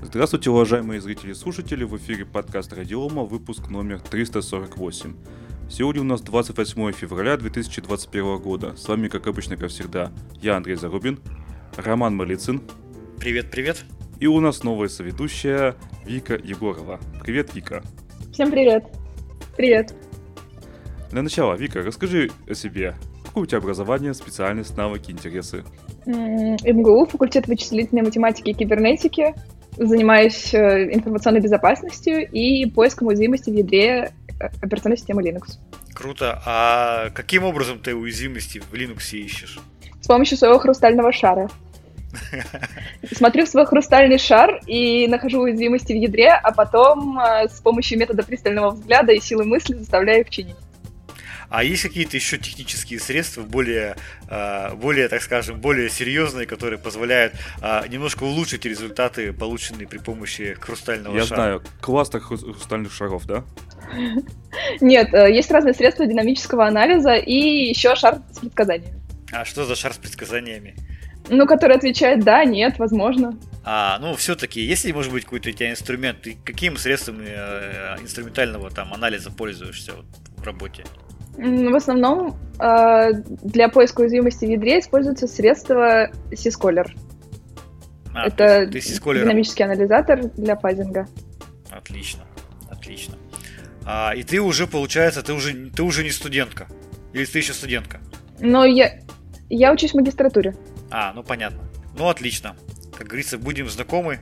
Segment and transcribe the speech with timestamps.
[0.00, 5.14] Здравствуйте, уважаемые зрители и слушатели, в эфире подкаст Радиома, выпуск номер 348.
[5.68, 8.76] Сегодня у нас 28 февраля 2021 года.
[8.76, 11.18] С вами, как обычно, как всегда, я Андрей Зарубин,
[11.76, 12.62] Роман Малицын.
[13.18, 13.84] Привет, привет.
[14.20, 15.74] И у нас новая соведущая
[16.06, 17.00] Вика Егорова.
[17.20, 17.82] Привет, Вика.
[18.32, 18.84] Всем привет.
[19.56, 19.94] Привет.
[21.10, 22.94] Для начала, Вика, расскажи о себе.
[23.26, 25.64] Какое у тебя образование, специальность, навыки, интересы?
[26.06, 29.34] МГУ, факультет вычислительной математики и кибернетики.
[29.78, 35.58] Занимаюсь э, информационной безопасностью и поиском уязвимости в ядре э, операционной системы Linux.
[35.94, 36.42] Круто.
[36.44, 39.60] А каким образом ты уязвимости в Linux ищешь?
[40.00, 41.48] С помощью своего хрустального шара.
[43.12, 47.98] Смотрю в свой хрустальный шар и нахожу уязвимости в ядре, а потом э, с помощью
[47.98, 50.56] метода пристального взгляда и силы мысли заставляю их чинить.
[51.50, 53.96] А есть какие-то еще технические средства, более,
[54.28, 60.56] э, более, так скажем, более серьезные, которые позволяют э, немножко улучшить результаты, полученные при помощи
[60.60, 61.40] хрустального Я шара?
[61.40, 63.44] Я знаю, кластер хрустальных шаров, да?
[64.80, 69.00] Нет, есть разные средства динамического анализа и еще шар с предсказаниями.
[69.32, 70.76] А что за шар с предсказаниями?
[71.30, 73.38] Ну, который отвечает да, нет, возможно.
[73.64, 78.70] А, ну, все-таки, если, может быть, какой-то у тебя инструмент, ты каким средством э, инструментального
[78.70, 80.84] там анализа пользуешься вот, в работе?
[81.38, 83.12] В основном э,
[83.44, 86.90] для поиска уязвимости в ядре используется средство Syscaller.
[88.12, 91.06] А, Это ты, динамический анализатор для фазинга.
[91.70, 92.24] Отлично,
[92.68, 93.14] отлично.
[93.84, 96.66] А, и ты уже, получается, ты уже, ты уже не студентка?
[97.12, 98.00] Или ты еще студентка?
[98.40, 98.98] Ну, я,
[99.48, 100.56] я учусь в магистратуре.
[100.90, 101.60] А, ну понятно.
[101.96, 102.56] Ну, отлично.
[102.96, 104.18] Как говорится, будем знакомы,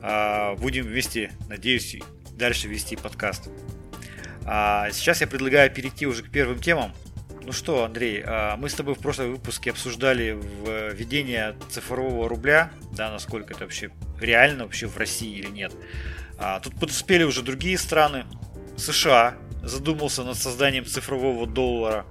[0.00, 1.96] а, будем вместе, надеюсь,
[2.38, 3.50] дальше вести подкаст.
[4.46, 6.92] А сейчас я предлагаю перейти уже к первым темам.
[7.44, 10.38] Ну что, Андрей, а, мы с тобой в прошлом выпуске обсуждали
[10.92, 15.72] введение цифрового рубля, да, насколько это вообще реально вообще в России или нет.
[16.38, 18.26] А тут подуспели уже другие страны.
[18.76, 22.06] США задумался над созданием цифрового доллара.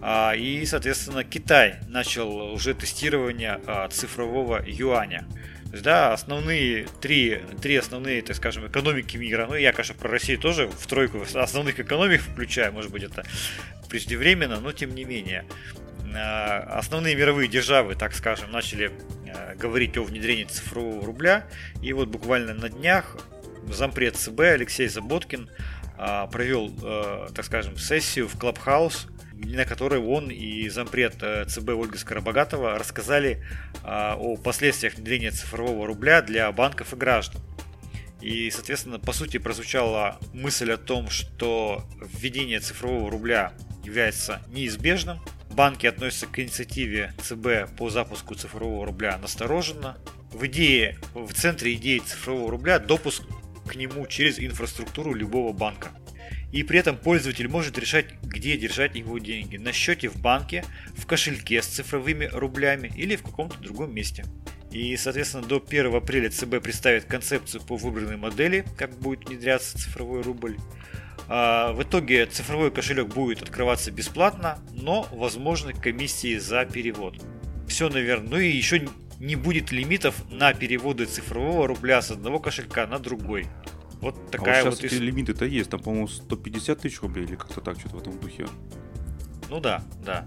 [0.00, 5.26] А, и, соответственно, Китай начал уже тестирование а, цифрового юаня.
[5.72, 9.46] Да, основные три, три основные, так скажем, экономики мира.
[9.48, 13.24] Ну, я, конечно, про Россию тоже в тройку основных экономик включаю, может быть, это
[13.88, 15.44] преждевременно, но тем не менее.
[16.14, 18.92] А, основные мировые державы, так скажем, начали
[19.28, 21.46] а, говорить о внедрении цифрового рубля.
[21.82, 23.16] И вот буквально на днях
[23.68, 25.48] зампред ЦБ Алексей Заботкин
[25.96, 26.72] а, провел,
[27.34, 29.06] так скажем, сессию в Клабхаус,
[29.44, 33.42] на которой он и зампред э, ЦБ Ольга Скоробогатова рассказали
[33.82, 37.40] а, о последствиях внедрения цифрового рубля для банков и граждан.
[38.20, 43.52] И, соответственно, по сути прозвучала мысль о том, что введение цифрового рубля
[43.82, 45.20] является неизбежным.
[45.50, 49.96] Банки относятся к инициативе ЦБ по запуску цифрового рубля настороженно.
[50.32, 53.22] В идее, в центре идеи цифрового рубля допуск
[53.66, 55.90] к нему через инфраструктуру любого банка.
[56.52, 59.56] И при этом пользователь может решать, где держать его деньги.
[59.56, 60.64] На счете в банке,
[60.96, 64.24] в кошельке с цифровыми рублями или в каком-то другом месте.
[64.72, 70.22] И, соответственно, до 1 апреля ЦБ представит концепцию по выбранной модели, как будет внедряться цифровой
[70.22, 70.56] рубль.
[71.28, 77.22] А, в итоге цифровой кошелек будет открываться бесплатно, но возможны комиссии за перевод.
[77.68, 78.30] Все, наверное.
[78.30, 78.88] Ну и еще
[79.20, 83.46] не будет лимитов на переводы цифрового рубля с одного кошелька на другой.
[84.00, 87.60] Вот такая а вот сейчас вот лимиты-то есть, там, по-моему, 150 тысяч рублей или как-то
[87.60, 88.46] так, что-то в этом духе.
[89.50, 90.26] Ну да, да.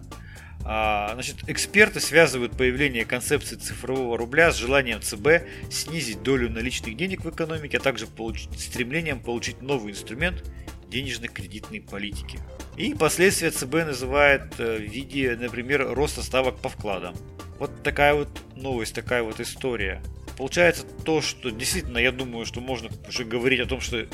[0.65, 7.25] А, значит, эксперты связывают появление концепции цифрового рубля с желанием ЦБ снизить долю наличных денег
[7.25, 10.43] в экономике, а также получить, стремлением получить новый инструмент
[10.87, 12.39] денежно-кредитной политики.
[12.77, 17.15] И последствия ЦБ называет э, в виде, например, роста ставок по вкладам.
[17.59, 20.01] Вот такая вот новость, такая вот история.
[20.37, 24.07] Получается то, что действительно, я думаю, что можно уже говорить о том, что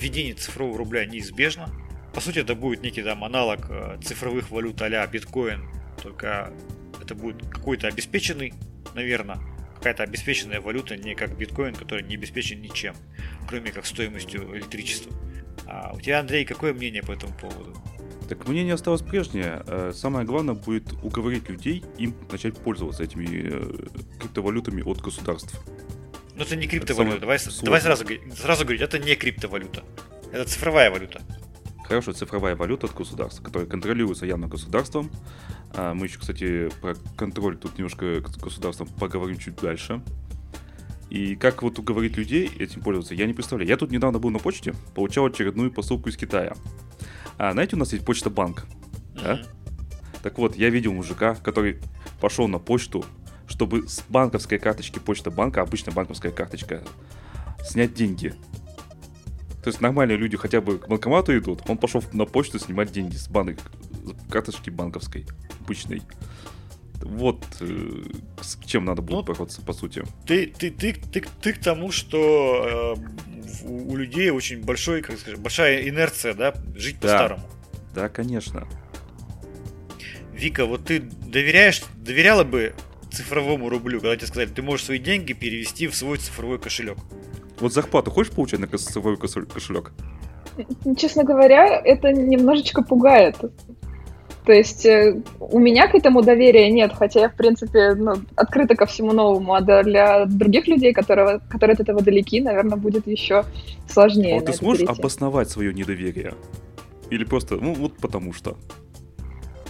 [0.00, 1.68] введение цифрового рубля неизбежно.
[2.14, 5.68] По сути, это будет некий там аналог э, цифровых валют а биткоин,
[6.02, 6.52] только
[7.02, 8.54] это будет какой-то обеспеченный,
[8.94, 9.38] наверное,
[9.76, 12.94] какая-то обеспеченная валюта, не как биткоин, который не обеспечен ничем,
[13.46, 15.12] кроме как стоимостью электричества.
[15.66, 17.76] А у тебя, Андрей, какое мнение по этому поводу?
[18.28, 19.62] Так мнение осталось прежнее.
[19.66, 23.88] Э, самое главное будет уговорить людей им начать пользоваться этими э,
[24.20, 25.58] криптовалютами от государств.
[26.36, 27.16] Но это не криптовалюта.
[27.16, 28.04] Это давай, давай сразу,
[28.36, 29.82] сразу говорить, это не криптовалюта.
[30.30, 31.22] Это цифровая валюта.
[31.84, 35.10] Хорошо, цифровая валюта от государства, которая контролируется явно государством.
[35.74, 40.02] А, мы еще, кстати, про контроль тут немножко государством поговорим чуть дальше.
[41.08, 43.68] И как вот уговорить людей этим пользоваться, я не представляю.
[43.68, 46.54] Я тут недавно был на почте, получал очередную посылку из Китая.
[47.38, 48.66] А знаете, у нас есть почта банк.
[49.14, 49.40] Да?
[50.22, 51.78] Так вот, я видел мужика, который
[52.20, 53.04] пошел на почту,
[53.46, 56.82] чтобы с банковской карточки Почта банка, обычная банковская карточка,
[57.64, 58.34] снять деньги.
[59.62, 63.16] То есть нормальные люди хотя бы к банкомату идут, он пошел на почту снимать деньги
[63.16, 63.58] с банк,
[64.30, 65.26] карточки банковской,
[65.60, 66.02] обычной.
[67.02, 68.02] Вот э,
[68.40, 70.04] с чем надо будет ну, бороться, по сути.
[70.26, 75.18] Ты, ты, ты, ты, ты к тому, что э, у, у людей очень большой, как
[75.18, 77.08] скажем, большая инерция, да, жить да.
[77.08, 77.42] по-старому.
[77.94, 78.66] Да, конечно.
[80.32, 82.74] Вика, вот ты доверяешь, доверяла бы
[83.10, 86.98] цифровому рублю, когда тебе сказали, ты можешь свои деньги перевести в свой цифровой кошелек?
[87.60, 89.92] Вот зарплату хочешь получать на цифровой кошелек?
[90.96, 93.36] Честно говоря, это немножечко пугает.
[94.48, 98.76] То есть э, у меня к этому доверия нет, хотя я, в принципе, ну, открыта
[98.76, 103.44] ко всему новому, а для других людей, которые, которые от этого далеки, наверное, будет еще
[103.86, 104.36] сложнее.
[104.36, 105.00] А вот ты сможешь перейти.
[105.02, 106.32] обосновать свое недоверие?
[107.10, 108.56] Или просто, ну, вот потому что?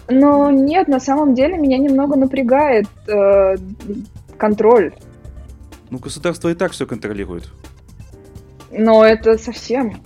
[0.09, 3.57] Ну, нет, на самом деле меня немного напрягает э,
[4.37, 4.93] контроль.
[5.91, 7.51] Ну, государство и так все контролирует.
[8.71, 10.01] Но это совсем.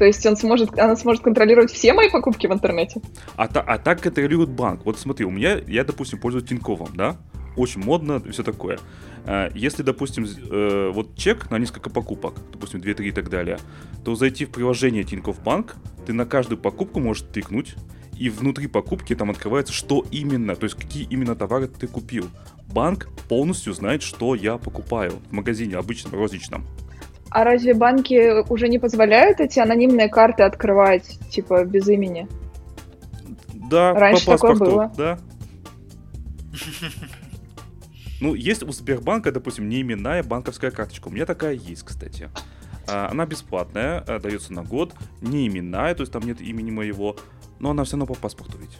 [0.00, 3.02] То есть он сможет, она сможет контролировать все мои покупки в интернете.
[3.36, 4.86] А, та, а так контролирует банк.
[4.86, 7.18] Вот смотри, у меня, я, допустим, пользуюсь Тиньковым, да?
[7.54, 8.78] Очень модно и все такое.
[9.26, 13.58] А, если, допустим, э, вот чек на несколько покупок, допустим, 2-3 и так далее,
[14.02, 15.76] то зайти в приложение Тинькофф Банк,
[16.06, 17.74] ты на каждую покупку можешь тыкнуть,
[18.18, 22.24] и внутри покупки там открывается, что именно, то есть какие именно товары ты купил.
[22.72, 26.66] Банк полностью знает, что я покупаю в магазине обычном, розничном.
[27.30, 32.28] А разве банки уже не позволяют эти анонимные карты открывать, типа, без имени?
[33.54, 34.92] Да, Раньше по паспорту, такое было.
[34.96, 35.18] да.
[38.20, 41.08] Ну, есть у Сбербанка, допустим, неименная банковская карточка.
[41.08, 42.28] У меня такая есть, кстати.
[42.86, 47.16] А, она бесплатная, а, дается на год, не именная, то есть там нет имени моего,
[47.60, 48.78] но она все равно по паспорту ведь.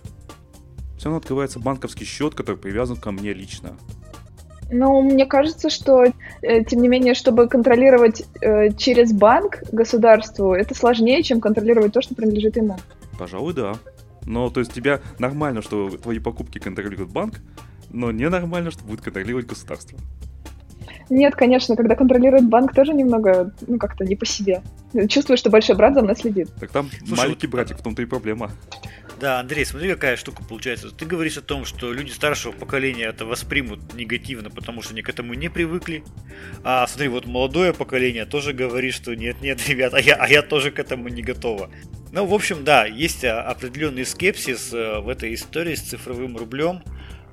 [0.98, 3.76] Все равно открывается банковский счет, который привязан ко мне лично.
[4.70, 6.04] Ну, мне кажется, что,
[6.42, 12.00] э, тем не менее, чтобы контролировать э, через банк государству, это сложнее, чем контролировать то,
[12.00, 12.76] что принадлежит ему.
[13.18, 13.74] Пожалуй, да.
[14.26, 17.40] Но, то есть, тебя нормально, что твои покупки контролирует банк,
[17.90, 19.98] но ненормально, что будет контролировать государство.
[21.08, 24.62] Нет, конечно, когда контролирует банк, тоже немного, ну, как-то не по себе.
[25.08, 26.48] Чувствую, что большой брат за мной следит.
[26.60, 28.52] Так там Слушай, маленький братик, в том-то и проблема.
[29.20, 30.90] Да, Андрей, смотри, какая штука получается.
[30.90, 35.10] Ты говоришь о том, что люди старшего поколения это воспримут негативно, потому что они к
[35.10, 36.04] этому не привыкли.
[36.64, 40.70] А смотри, вот молодое поколение тоже говорит, что нет-нет, ребят, а я, а я тоже
[40.70, 41.70] к этому не готова.
[42.12, 46.82] Ну, в общем, да, есть определенный скепсис э, в этой истории с цифровым рублем.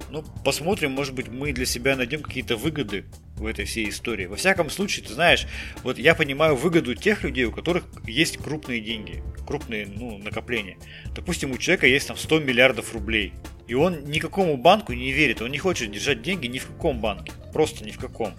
[0.09, 3.05] Ну, посмотрим, может быть, мы для себя найдем какие-то выгоды
[3.37, 4.25] в этой всей истории.
[4.25, 5.47] Во всяком случае, ты знаешь,
[5.83, 10.77] вот я понимаю выгоду тех людей, у которых есть крупные деньги, крупные, ну, накопления.
[11.15, 13.33] Допустим, у человека есть там 100 миллиардов рублей,
[13.67, 17.31] и он никакому банку не верит, он не хочет держать деньги ни в каком банке,
[17.53, 18.33] просто ни в каком.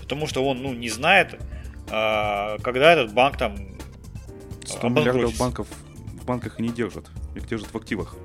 [0.00, 1.40] Потому что он, ну, не знает,
[1.90, 3.56] а, когда этот банк там
[4.64, 5.68] 100 миллиардов банков
[6.06, 8.16] в банках и не держат, их держат в активах.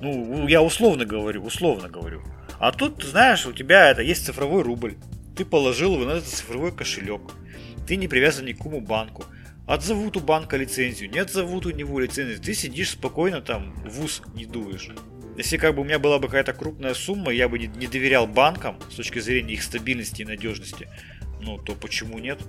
[0.00, 2.22] Ну, я условно говорю, условно говорю.
[2.58, 4.96] А тут, знаешь, у тебя это есть цифровой рубль.
[5.36, 7.20] Ты положил его на этот цифровой кошелек.
[7.86, 9.24] Ты не привязан ни к какому банку.
[9.70, 12.40] Отзовут у банка лицензию, не отзовут у него лицензию.
[12.40, 14.88] Ты сидишь спокойно там, в ус не дуешь.
[15.36, 18.26] Если как бы у меня была бы какая-то крупная сумма, я бы не, не доверял
[18.26, 20.88] банкам с точки зрения их стабильности и надежности.
[21.40, 22.40] Ну, то почему нет?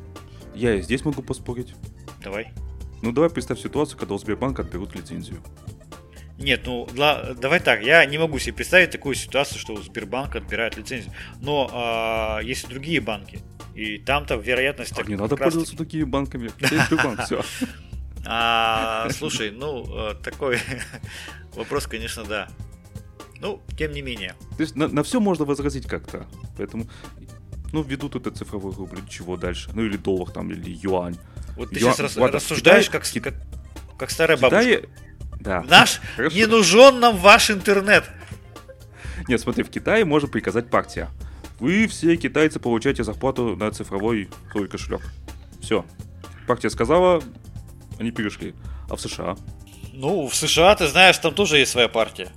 [0.55, 1.75] Я и здесь могу поспорить.
[2.23, 2.47] Давай.
[3.03, 5.43] Ну, давай представь ситуацию, когда у Сбербанка отберут лицензию.
[6.39, 10.39] Нет, ну для, давай так, я не могу себе представить такую ситуацию, что у Сбербанка
[10.39, 11.13] отбирают лицензию.
[11.39, 13.41] Но а, есть и другие банки.
[13.75, 14.95] И там-то вероятность...
[14.95, 16.51] Так, не надо пользоваться такими банками.
[17.25, 17.41] Все.
[18.25, 20.59] А, слушай, ну, э, такой
[21.55, 22.49] вопрос, конечно, да.
[23.39, 24.35] Ну, тем не менее.
[24.57, 26.27] То есть на, на все можно возразить как-то.
[26.57, 26.87] Поэтому,
[27.71, 29.71] ну, введут это цифровой рубль, чего дальше?
[29.73, 31.17] Ну, или доллар там, или юань.
[31.55, 35.01] Вот ты юань, сейчас ладно, рассуждаешь, Китай, как, как, как старая Китае, бабушка.
[35.39, 35.63] Да.
[35.63, 36.35] Наш, Хорошо.
[36.35, 38.05] не нужен нам ваш интернет.
[39.27, 41.09] Нет, смотри, в Китае может приказать партия.
[41.61, 45.01] Вы все китайцы получаете зарплату на цифровой свой кошелек.
[45.61, 45.85] Все.
[46.47, 47.21] Партия сказала,
[47.99, 48.55] они перешли.
[48.89, 49.37] А в США?
[49.93, 52.29] Ну, в США, ты знаешь, там тоже есть своя партия.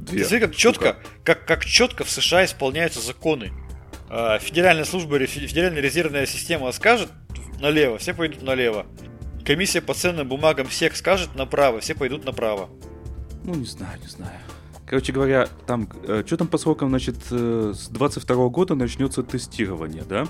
[0.00, 0.24] Две.
[0.24, 3.52] Смотри, как четко, как, как четко в США исполняются законы.
[4.10, 7.10] А, федеральная служба, федеральная резервная система скажет
[7.60, 8.86] налево, все пойдут налево.
[9.44, 12.68] Комиссия по ценным бумагам всех скажет направо, все пойдут направо.
[13.44, 14.40] Ну, не знаю, не знаю.
[14.94, 20.04] Короче говоря, там, э, что там по срокам, значит, э, с 22 года начнется тестирование,
[20.08, 20.24] да?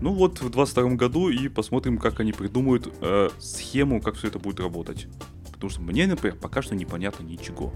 [0.00, 4.38] Ну вот в 22 году и посмотрим, как они придумают э, схему, как все это
[4.38, 5.08] будет работать.
[5.50, 7.72] Потому что мне, например, пока что непонятно ничего.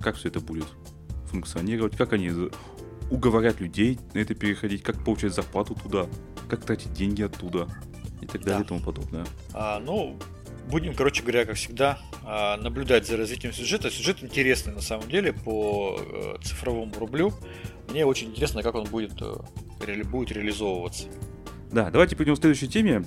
[0.00, 0.66] Как все это будет
[1.26, 2.32] функционировать, как они
[3.08, 6.08] уговорять людей на это переходить, как получать зарплату туда,
[6.48, 7.68] как тратить деньги оттуда
[8.20, 8.64] и так далее Да.
[8.64, 9.24] и тому подобное.
[9.54, 10.18] А, ну,
[10.68, 13.90] будем, короче говоря, как всегда, а, наблюдать за развитием сюжета.
[13.90, 17.32] Сюжет интересный на самом деле по э, цифровому рублю.
[17.90, 21.08] Мне очень интересно, как он будет, э, будет реализовываться.
[21.72, 23.04] Да, давайте перейдем к следующей теме.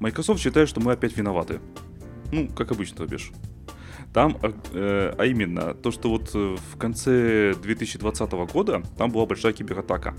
[0.00, 1.60] Microsoft считает, что мы опять виноваты.
[2.32, 3.30] Ну, как обычно, то бишь.
[4.12, 9.26] Там, а, э, а именно, то, что вот э, в конце 2020 года там была
[9.26, 10.14] большая кибератака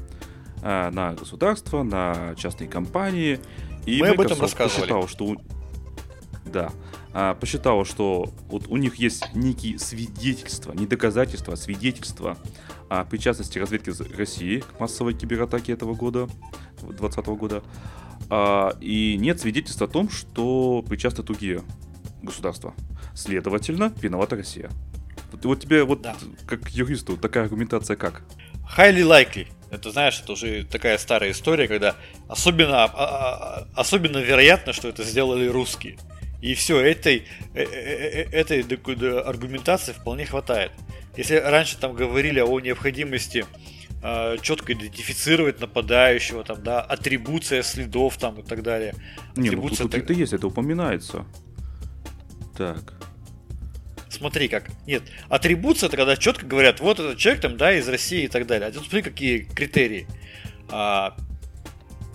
[0.61, 3.39] э, на государство, на частные компании.
[3.85, 4.81] И Мы об этом Microsoft рассказывали.
[4.81, 5.37] посчитал, что...
[6.51, 6.71] Да.
[7.13, 12.37] а, посчитала, что вот у них есть некие свидетельства, не доказательства, а свидетельства
[12.89, 16.27] о причастности разведки России к массовой кибератаке этого года,
[16.81, 17.63] 2020 года.
[18.29, 21.61] А, и нет свидетельств о том, что причастны другие
[22.21, 22.73] государства.
[23.15, 24.69] Следовательно, виновата Россия.
[25.31, 26.15] Вот, вот тебе, вот Да.
[26.45, 28.23] как юристу, такая аргументация как?
[28.77, 29.47] Highly likely.
[29.69, 31.95] Это, знаешь, это уже такая старая история, когда
[32.29, 35.97] особенно, а- а- особенно вероятно, что это сделали русские.
[36.41, 38.61] И все, этой, э- э- э- этой
[39.21, 40.71] аргументации вполне хватает.
[41.15, 43.45] Если раньше там говорили о необходимости
[44.41, 48.93] четко идентифицировать нападающего, там, да, атрибуция следов там и так далее.
[49.35, 51.25] Не, ну тут, Атрибуция тут так- это есть, это упоминается.
[52.55, 52.93] Так.
[54.09, 54.69] Смотри как.
[54.85, 58.45] Нет, атрибуция это когда четко говорят, вот этот человек там, да, из России и так
[58.47, 58.69] далее.
[58.69, 60.07] А тут смотри, какие критерии.
[60.69, 61.15] А,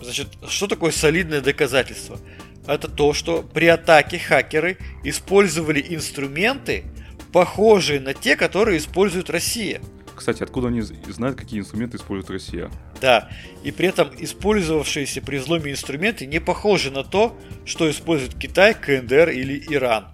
[0.01, 2.17] значит, что такое солидное доказательство?
[2.65, 6.85] Это то, что при атаке хакеры использовали инструменты,
[7.31, 9.81] похожие на те, которые использует Россия.
[10.15, 12.71] Кстати, откуда они знают, какие инструменты использует Россия?
[13.01, 13.29] Да,
[13.63, 19.29] и при этом использовавшиеся при взломе инструменты не похожи на то, что использует Китай, КНДР
[19.29, 20.07] или Иран.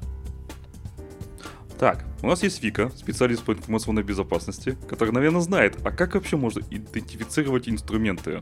[1.77, 6.36] Так, у нас есть Вика, специалист по информационной безопасности, который, наверное, знает, а как вообще
[6.36, 8.41] можно идентифицировать инструменты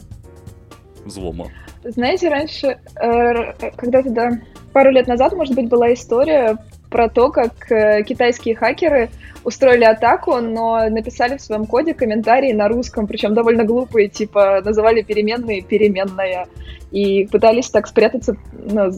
[1.08, 1.48] взлома?
[1.84, 4.30] Знаете, раньше, э, когда-то, да,
[4.74, 6.58] пару лет назад, может быть, была история
[6.90, 9.10] про то, как э, китайские хакеры
[9.44, 15.02] устроили атаку, но написали в своем коде комментарии на русском, причем довольно глупые, типа называли
[15.02, 16.48] переменные переменная,
[16.92, 18.92] и пытались так спрятаться ну,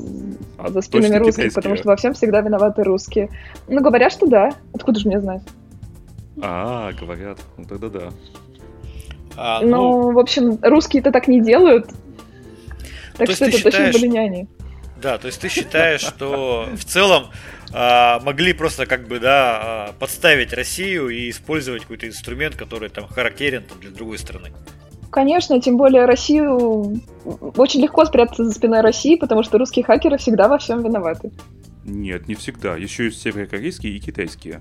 [0.58, 1.78] А, за спинами русских, потому китайские.
[1.78, 3.30] что во всем всегда виноваты русские.
[3.68, 4.51] Ну, говорят, что да.
[4.74, 5.42] Откуда же мне знать?
[6.42, 7.39] А, говорят.
[7.58, 8.10] Ну тогда да.
[9.41, 11.88] А, Ну, в общем, русские-то так не делают.
[13.17, 14.48] Так То что это точно считаешь- были не они.
[15.01, 17.27] Да, то есть ты считаешь, что в целом
[17.72, 23.08] а, могли просто как бы, да, а, подставить Россию и использовать какой-то инструмент, который там
[23.08, 24.51] характерен там, для другой страны.
[25.10, 27.01] Конечно, тем более Россию
[27.55, 31.31] очень легко спрятаться за спиной России, потому что русские хакеры всегда во всем виноваты.
[31.86, 32.75] Нет, не всегда.
[32.75, 34.60] Еще есть северокорейские и китайские.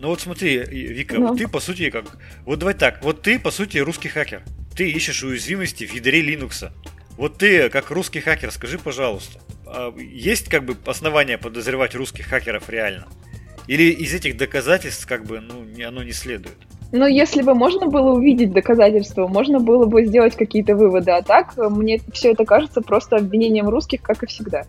[0.00, 1.28] Ну вот смотри, Вика, Ну.
[1.28, 2.06] вот ты по сути как...
[2.46, 4.42] Вот давай так, вот ты по сути русский хакер.
[4.74, 6.70] Ты ищешь уязвимости в ядре Linux.
[7.18, 12.70] Вот ты, как русский хакер, скажи, пожалуйста, а есть как бы основания подозревать русских хакеров
[12.70, 13.08] реально?
[13.66, 16.56] Или из этих доказательств как бы, ну, оно не следует?
[16.92, 21.10] Но если бы можно было увидеть доказательства, можно было бы сделать какие-то выводы.
[21.10, 24.64] А так, мне все это кажется просто обвинением русских, как и всегда.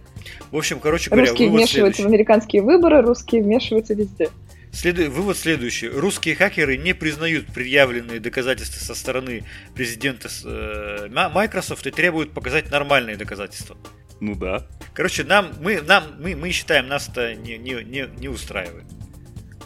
[0.52, 2.04] В общем, короче говоря, Русские вмешиваются следующий.
[2.04, 4.28] в американские выборы, русские вмешиваются везде.
[4.72, 5.90] Следу- Вывод следующий.
[5.90, 9.44] Русские хакеры не признают предъявленные доказательства со стороны
[9.76, 13.78] президента с- э, Microsoft и требуют показать нормальные доказательства.
[14.22, 14.66] Ну да.
[14.94, 18.86] Короче, нам, мы, нам, мы, мы считаем, нас это не, не, не, не устраивает.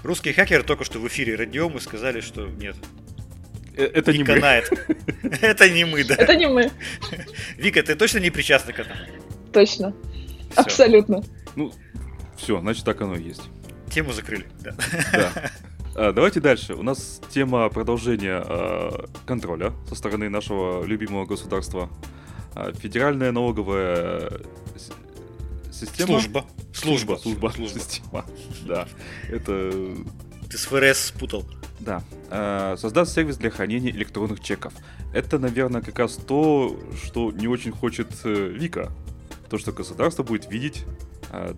[0.03, 2.75] Русские хакеры только что в эфире радио сказали, что нет,
[3.77, 4.33] Э, Это не не мы.
[4.33, 4.69] канает.
[5.41, 6.15] Это не мы, да.
[6.15, 6.71] Это не мы,
[7.57, 8.95] Вика, ты точно не причастна к этому?
[9.51, 9.93] точно.
[10.55, 11.21] Абсолютно.
[11.57, 11.74] Ну,
[12.38, 13.41] все, значит так оно и есть.
[13.95, 14.45] Тему закрыли.
[14.61, 14.75] да.
[15.13, 15.51] Да.
[15.97, 16.73] А, Давайте дальше.
[16.73, 21.89] У нас тема продолжения а, контроля со стороны нашего любимого государства.
[22.53, 24.29] А, Федеральная налоговая
[24.75, 24.91] с-
[25.73, 26.07] система.
[26.19, 26.45] Служба.
[26.73, 27.15] Служба.
[27.15, 27.53] Служба.
[27.55, 28.25] Система.
[28.67, 28.89] Да.
[29.29, 29.71] Это
[30.49, 31.45] Ты с ФРС спутал.
[31.79, 32.03] Да.
[32.29, 34.73] Э, Создаст сервис для хранения электронных чеков.
[35.13, 38.91] Это, наверное, как раз то, что не очень хочет э, Вика.
[39.49, 40.94] То, что государство будет видеть э,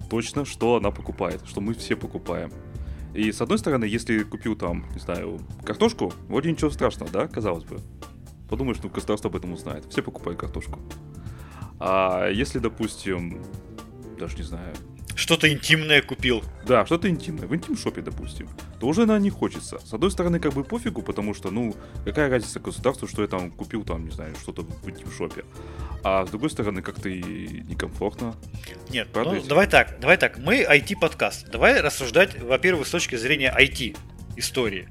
[0.09, 2.51] точно, что она покупает, что мы все покупаем.
[3.13, 7.63] И с одной стороны, если купил там, не знаю, картошку, вроде ничего страшного, да, казалось
[7.63, 7.79] бы.
[8.49, 9.85] Подумаешь, ну государство об этом узнает.
[9.89, 10.79] Все покупают картошку.
[11.79, 13.43] А если, допустим,
[14.19, 14.75] даже не знаю,
[15.17, 16.43] Что-то интимное купил.
[16.63, 18.47] да, что-то интимное, в интим-шопе, допустим,
[18.79, 19.79] то уже она не хочется.
[19.79, 23.49] С одной стороны, как бы пофигу, потому что, ну, какая разница государству, что я там
[23.49, 25.43] купил, там, не знаю, что-то в интим-шопе.
[26.03, 28.35] А с другой стороны, как-то и некомфортно.
[28.89, 30.37] Нет, Правда ну, давай так, давай так.
[30.37, 31.49] Мы IT-подкаст.
[31.49, 33.97] Давай рассуждать, во-первых, с точки зрения IT
[34.35, 34.87] истории.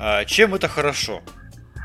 [0.00, 1.22] А, чем это хорошо?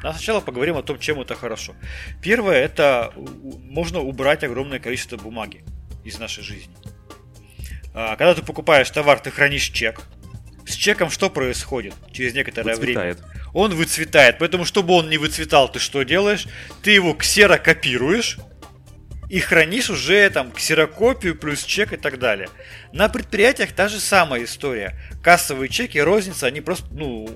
[0.02, 1.76] А сначала поговорим о том, чем это хорошо.
[2.24, 5.64] Первое, это можно убрать огромное количество бумаги
[6.04, 6.74] из нашей жизни.
[8.00, 10.02] А, когда ты покупаешь товар, ты хранишь чек.
[10.68, 13.20] С чеком что происходит через некоторое Выцветает.
[13.20, 13.50] время?
[13.56, 14.38] Он выцветает.
[14.38, 16.46] Поэтому, чтобы он не выцветал, ты что делаешь?
[16.84, 18.38] Ты его ксерокопируешь
[19.32, 22.50] и хранишь уже там ксерокопию плюс чек и так далее.
[22.94, 24.96] На предприятиях та же самая история.
[25.24, 27.28] Кассовые чеки, розница, они просто, ну,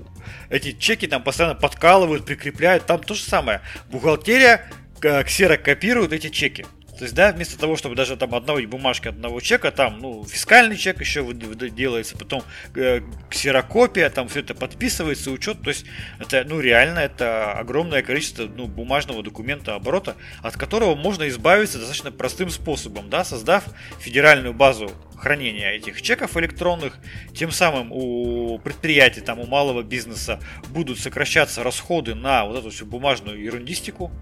[0.48, 3.62] эти чеки там постоянно подкалывают, прикрепляют, там то же самое.
[3.90, 4.70] Бухгалтерия
[5.02, 6.64] э, ксерокопирует эти чеки.
[6.98, 10.76] То есть, да, вместо того, чтобы даже там одной бумажки одного чека, там, ну, фискальный
[10.76, 12.42] чек еще делается, потом
[12.74, 15.62] э, ксерокопия, там все это подписывается, учет.
[15.62, 15.86] То есть,
[16.20, 22.12] это, ну, реально, это огромное количество, ну, бумажного документа оборота, от которого можно избавиться достаточно
[22.12, 23.64] простым способом, да, создав
[23.98, 26.98] федеральную базу хранения этих чеков электронных,
[27.34, 32.84] тем самым у предприятий, там, у малого бизнеса будут сокращаться расходы на вот эту всю
[32.84, 34.12] бумажную ерундистику,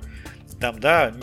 [0.61, 1.15] там, да,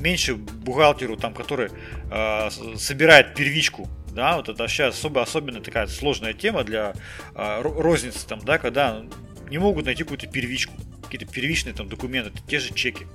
[0.00, 1.70] меньше бухгалтеру, там, который
[2.10, 6.94] э, собирает первичку, да, вот это сейчас особо, особенно такая сложная тема для
[7.34, 9.02] э, розницы, там, да, когда
[9.48, 13.06] не могут найти какую-то первичку, какие-то первичные там документы, те же чеки.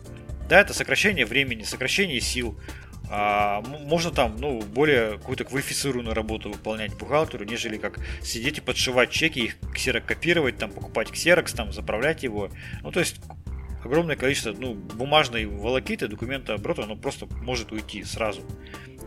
[0.47, 2.57] Да, это сокращение времени, сокращение сил.
[3.09, 9.11] А, можно там, ну, более какую-то квалифицированную работу выполнять бухгалтеру, нежели как сидеть и подшивать
[9.11, 12.49] чеки, их ксерокопировать, там, покупать ксерокс, там, заправлять его.
[12.81, 13.21] Ну, то есть
[13.85, 18.41] огромное количество ну, бумажной волокиты, документа оборота, оно просто может уйти сразу.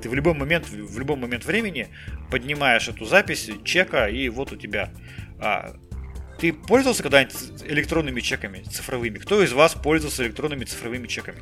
[0.00, 1.88] Ты в любой момент, в любой момент времени
[2.30, 4.92] поднимаешь эту запись чека, и вот у тебя.
[5.40, 5.74] А,
[6.38, 7.34] ты пользовался когда-нибудь
[7.66, 9.18] электронными чеками цифровыми?
[9.18, 11.38] Кто из вас пользовался электронными цифровыми чеками?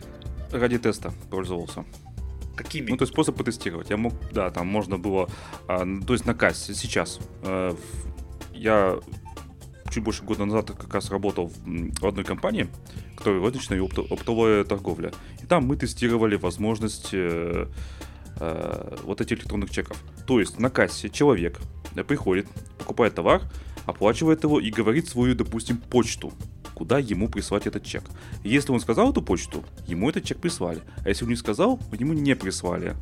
[0.50, 1.84] Ради теста пользовался.
[2.56, 2.90] Какими?
[2.90, 3.90] Ну, то есть способ потестировать.
[3.90, 5.28] Я мог, да, там можно было,
[5.68, 7.20] а, то есть на кассе сейчас.
[7.42, 7.76] А,
[8.54, 8.98] я
[9.96, 12.68] чуть больше года назад как раз работал в одной компании,
[13.16, 15.10] которая розничная и оптовая торговля.
[15.42, 17.66] И там мы тестировали возможность э,
[18.38, 19.96] э, вот этих электронных чеков.
[20.26, 21.60] То есть на кассе человек
[21.94, 22.46] э, приходит,
[22.78, 23.40] покупает товар,
[23.86, 26.34] оплачивает его и говорит свою, допустим, почту,
[26.74, 28.04] куда ему прислать этот чек.
[28.44, 30.82] Если он сказал эту почту, ему этот чек прислали.
[31.06, 32.94] А если он не сказал, ему не прислали.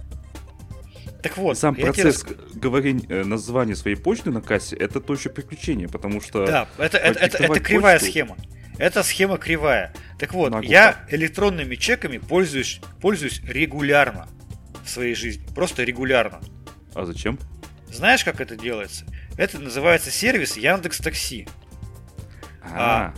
[1.24, 2.36] Так вот, сам процесс тебе...
[2.52, 6.44] говорения э, названия своей почты на кассе это то еще приключение, потому что.
[6.44, 8.10] Да, это, это, это, это кривая почту...
[8.10, 8.36] схема.
[8.76, 9.94] Это схема кривая.
[10.18, 14.28] Так вот, Могу я электронными чеками пользуюсь, пользуюсь регулярно
[14.84, 15.46] в своей жизни.
[15.54, 16.42] Просто регулярно.
[16.92, 17.38] А зачем?
[17.88, 19.06] Знаешь, как это делается?
[19.38, 21.48] Это называется сервис Яндекс Такси.
[22.60, 23.14] А,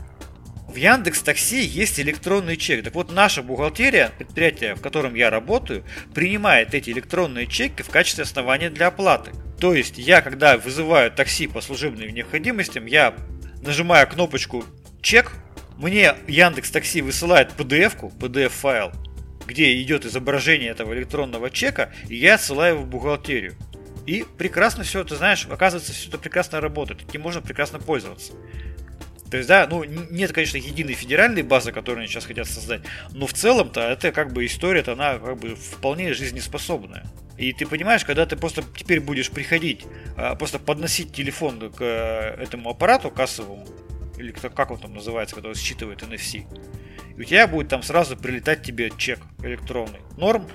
[0.76, 2.84] в Яндекс Такси есть электронный чек.
[2.84, 5.84] Так вот, наша бухгалтерия, предприятие, в котором я работаю,
[6.14, 9.30] принимает эти электронные чеки в качестве основания для оплаты.
[9.58, 13.14] То есть я, когда вызываю такси по служебным необходимостям, я
[13.62, 14.66] нажимаю кнопочку
[15.00, 15.32] «Чек»,
[15.78, 18.92] мне Яндекс Такси высылает PDF-ку, PDF-файл,
[19.46, 23.54] где идет изображение этого электронного чека, и я отсылаю его в бухгалтерию.
[24.04, 28.34] И прекрасно все это, знаешь, оказывается, все это прекрасно работает, этим можно прекрасно пользоваться.
[29.30, 33.26] То есть, да, ну, нет, конечно, единой федеральной базы, которую они сейчас хотят создать, но
[33.26, 37.06] в целом-то это как бы история-то, она как бы вполне жизнеспособная.
[37.36, 39.84] И ты понимаешь, когда ты просто теперь будешь приходить,
[40.16, 43.66] а, просто подносить телефон к э, этому аппарату кассовому,
[44.16, 46.46] или как он там называется, он считывает NFC,
[47.16, 50.00] и у тебя будет там сразу прилетать тебе чек электронный.
[50.16, 50.48] Норм?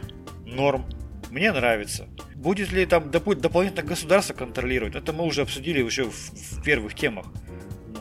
[0.45, 0.85] Норм.
[1.29, 2.07] Мне нравится.
[2.35, 4.95] Будет ли там дополнительно государство контролировать?
[4.95, 7.27] Это мы уже обсудили еще в, в первых темах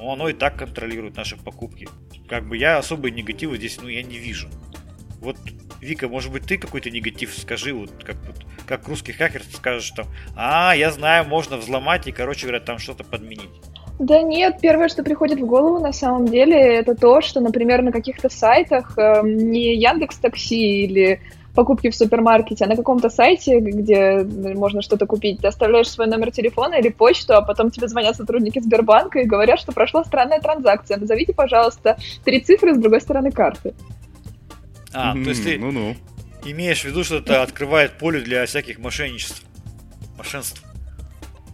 [0.00, 1.86] но оно и так контролирует наши покупки.
[2.26, 4.48] Как бы я особый негатива здесь, ну, я не вижу.
[5.20, 5.36] Вот,
[5.82, 8.36] Вика, может быть, ты какой-то негатив скажи, вот как вот,
[8.66, 13.04] как русский хакер скажешь там, а, я знаю, можно взломать и, короче говоря, там что-то
[13.04, 13.50] подменить.
[13.98, 17.92] Да нет, первое, что приходит в голову на самом деле, это то, что, например, на
[17.92, 21.20] каких-то сайтах э, не Яндекс Такси или
[21.54, 26.30] покупки в супермаркете, а на каком-то сайте, где можно что-то купить, ты оставляешь свой номер
[26.30, 30.96] телефона или почту, а потом тебе звонят сотрудники Сбербанка и говорят, что прошла странная транзакция.
[30.96, 33.74] Назовите, пожалуйста, три цифры с другой стороны карты.
[34.92, 35.94] А, то есть ты ну-ну.
[36.44, 39.42] имеешь в виду, что это открывает поле для всяких мошенничеств,
[40.18, 40.62] мошенств.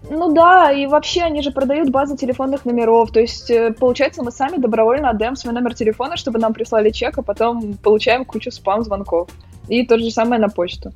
[0.09, 3.11] Ну да, и вообще они же продают базы телефонных номеров.
[3.11, 7.19] То есть, э, получается, мы сами добровольно отдаем свой номер телефона, чтобы нам прислали чек,
[7.19, 9.29] а потом получаем кучу спам-звонков.
[9.69, 10.93] И то же самое на почту.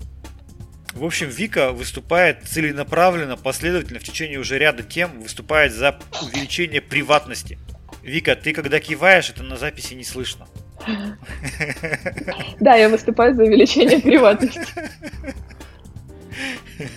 [0.93, 7.59] В общем, Вика выступает целенаправленно, последовательно в течение уже ряда тем, выступает за увеличение приватности.
[8.03, 10.49] Вика, ты когда киваешь, это на записи не слышно.
[12.59, 14.61] Да, я выступаю за увеличение приватности.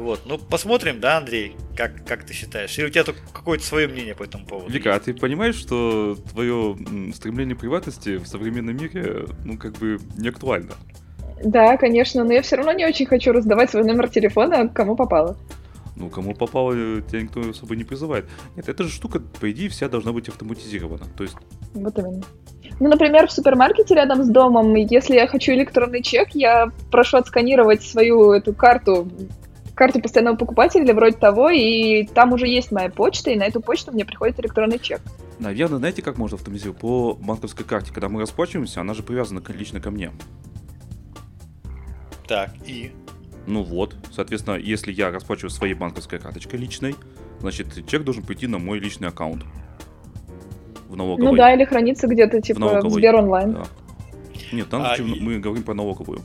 [0.00, 2.76] Вот, ну посмотрим, да, Андрей, как, как ты считаешь?
[2.78, 4.72] Или у тебя только какое-то свое мнение по этому поводу?
[4.72, 6.74] Вика, а ты понимаешь, что твое
[7.14, 10.72] стремление к приватности в современном мире, ну, как бы не актуально?
[11.44, 15.36] Да, конечно, но я все равно не очень хочу раздавать свой номер телефона кому попало.
[15.96, 18.24] Ну, кому попало, тебя никто особо не призывает.
[18.56, 21.04] Нет, эта же штука, по идее, вся должна быть автоматизирована.
[21.14, 21.36] То есть...
[21.74, 22.22] Вот именно.
[22.78, 27.82] Ну, например, в супермаркете рядом с домом, если я хочу электронный чек, я прошу отсканировать
[27.82, 29.06] свою эту карту,
[29.80, 33.62] карту постоянного покупателя или вроде того, и там уже есть моя почта, и на эту
[33.62, 35.00] почту мне приходит электронный чек.
[35.38, 36.78] Наверное, знаете, как можно автоматизировать?
[36.78, 40.10] По банковской карте, когда мы расплачиваемся, она же привязана лично ко мне.
[42.28, 42.92] Так, и?
[43.46, 46.94] Ну вот, соответственно, если я расплачиваюсь своей банковской карточкой личной,
[47.40, 49.44] значит, чек должен прийти на мой личный аккаунт.
[50.90, 51.24] В налоговой.
[51.24, 53.54] Ну да, или храниться где-то, типа, в, в Сбер онлайн.
[53.54, 53.62] Да.
[54.52, 56.20] Нет, там а, мы говорим про налоговую.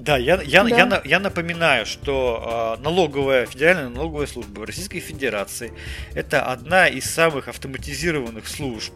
[0.00, 0.76] Да, я, я, да.
[0.76, 5.74] Я, я напоминаю, что э, налоговая, федеральная налоговая служба Российской Федерации
[6.14, 8.94] это одна из самых автоматизированных служб,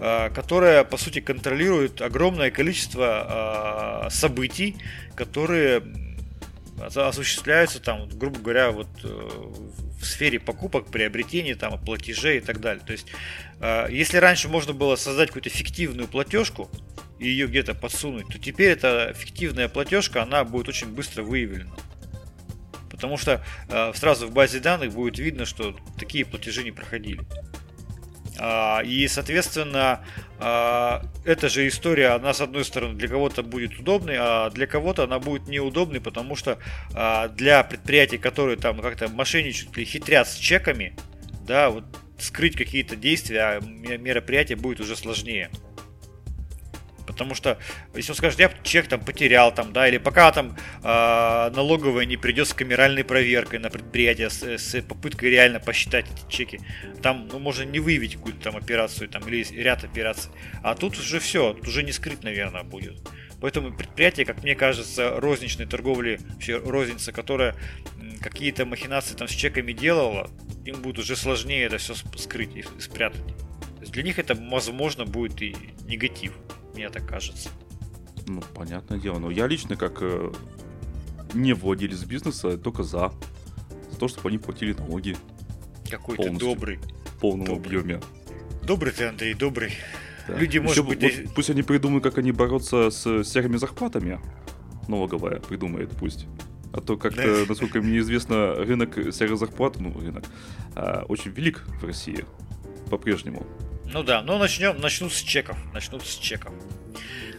[0.00, 4.76] э, которая, по сути, контролирует огромное количество э, событий,
[5.14, 5.82] которые
[6.94, 9.08] осуществляются там, грубо говоря, вот э,
[10.00, 12.82] в сфере покупок, приобретений, там, платежей и так далее.
[12.86, 13.08] То есть,
[13.90, 16.70] если раньше можно было создать какую-то фиктивную платежку
[17.18, 21.74] и ее где-то подсунуть, то теперь эта фиктивная платежка, она будет очень быстро выявлена.
[22.90, 27.20] Потому что э, сразу в базе данных будет видно, что такие платежи не проходили.
[28.40, 30.04] А, и, соответственно,
[30.38, 35.04] а, эта же история, она, с одной стороны, для кого-то будет удобной, а для кого-то
[35.04, 36.58] она будет неудобной, потому что
[36.94, 40.94] а, для предприятий, которые там как-то мошенничают или хитрят с чеками,
[41.46, 41.84] да, вот
[42.18, 45.50] скрыть какие-то действия, мероприятия будет уже сложнее.
[47.18, 47.58] Потому что,
[47.96, 52.16] если он скажет, я чек там потерял, там, да, или пока там э, налоговая не
[52.16, 56.60] придет с камеральной проверкой на предприятие, с, с попыткой реально посчитать эти чеки,
[57.02, 60.30] там, ну, можно не выявить какую-то там операцию, там, или ряд операций.
[60.62, 63.00] А тут уже все, тут уже не скрыть, наверное, будет.
[63.40, 67.56] Поэтому предприятие, как мне кажется, розничной торговли, вообще розница, которая
[68.20, 70.30] какие-то махинации там с чеками делала,
[70.64, 73.22] им будет уже сложнее это все скрыть и спрятать.
[73.80, 76.32] Для них это, возможно, будет и негатив
[76.78, 77.50] мне так кажется.
[78.28, 79.18] Ну, понятное дело.
[79.18, 80.32] Но я лично, как э,
[81.34, 83.12] не владелец бизнеса, только за.
[83.90, 85.16] За то, чтобы они платили налоги.
[85.90, 86.78] Какой ты добрый.
[87.16, 87.80] В полном добрый.
[87.80, 88.00] объеме.
[88.62, 89.72] Добрый ты, Андрей, добрый.
[90.28, 90.38] Да.
[90.38, 91.02] Люди, может Еще, быть...
[91.02, 94.20] Вот, пусть они придумают, как они бороться с серыми зарплатами.
[94.86, 96.26] Налоговая придумает пусть.
[96.72, 97.44] А то как-то, да.
[97.48, 100.24] насколько мне известно, рынок серых зарплат, ну, рынок,
[100.76, 102.24] а, очень велик в России
[102.90, 103.44] по-прежнему.
[103.90, 105.56] Ну да, но начнем, начну с чеков.
[105.72, 106.52] Начну с чеков.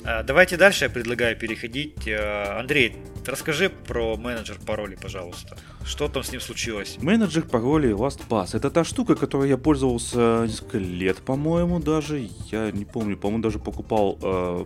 [0.03, 2.07] Э, давайте дальше я предлагаю переходить.
[2.07, 5.57] Э, Андрей, расскажи про менеджер паролей, пожалуйста.
[5.85, 6.97] Что там с ним случилось?
[7.01, 8.57] Менеджер паролей LastPass.
[8.57, 12.27] Это та штука, которой я пользовался несколько лет, по-моему, даже.
[12.51, 14.65] Я не помню, по-моему, даже покупал э,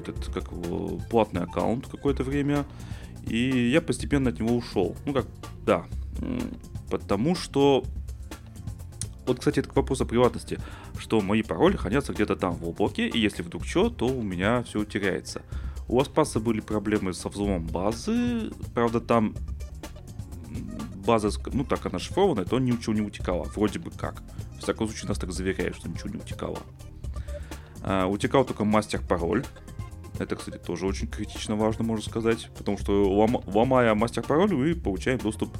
[0.00, 0.50] этот, как
[1.08, 2.66] платный аккаунт какое-то время.
[3.26, 4.94] И я постепенно от него ушел.
[5.06, 5.24] Ну как,
[5.64, 5.86] да.
[6.90, 7.82] Потому что
[9.26, 10.58] вот, кстати, это к вопросу о приватности,
[11.04, 14.62] что мои пароли хранятся где-то там в облаке, и если вдруг что, то у меня
[14.62, 15.42] все теряется.
[15.86, 19.34] У вас паса были проблемы со взломом базы, правда там
[21.06, 24.22] база, ну так она шифрованная, то ничего не утекало, вроде бы как.
[24.56, 26.58] В всяком случае нас так заверяют, что ничего не утекало.
[27.82, 29.44] А, утекал только мастер-пароль,
[30.18, 33.06] это, кстати, тоже очень критично важно, можно сказать, потому что
[33.46, 35.54] ломая мастер-пароль, вы получаем доступ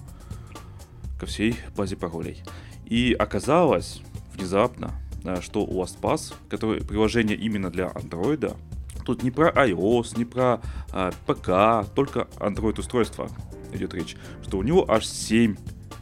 [1.21, 2.43] ко всей базе паролей.
[2.87, 4.01] И оказалось
[4.35, 4.93] внезапно,
[5.41, 8.57] что у LastPass, которое приложение именно для Android,
[9.05, 10.61] тут не про iOS, не про
[10.93, 13.29] а, ПК, только Android устройство
[13.73, 15.57] идет речь, что у него аж 7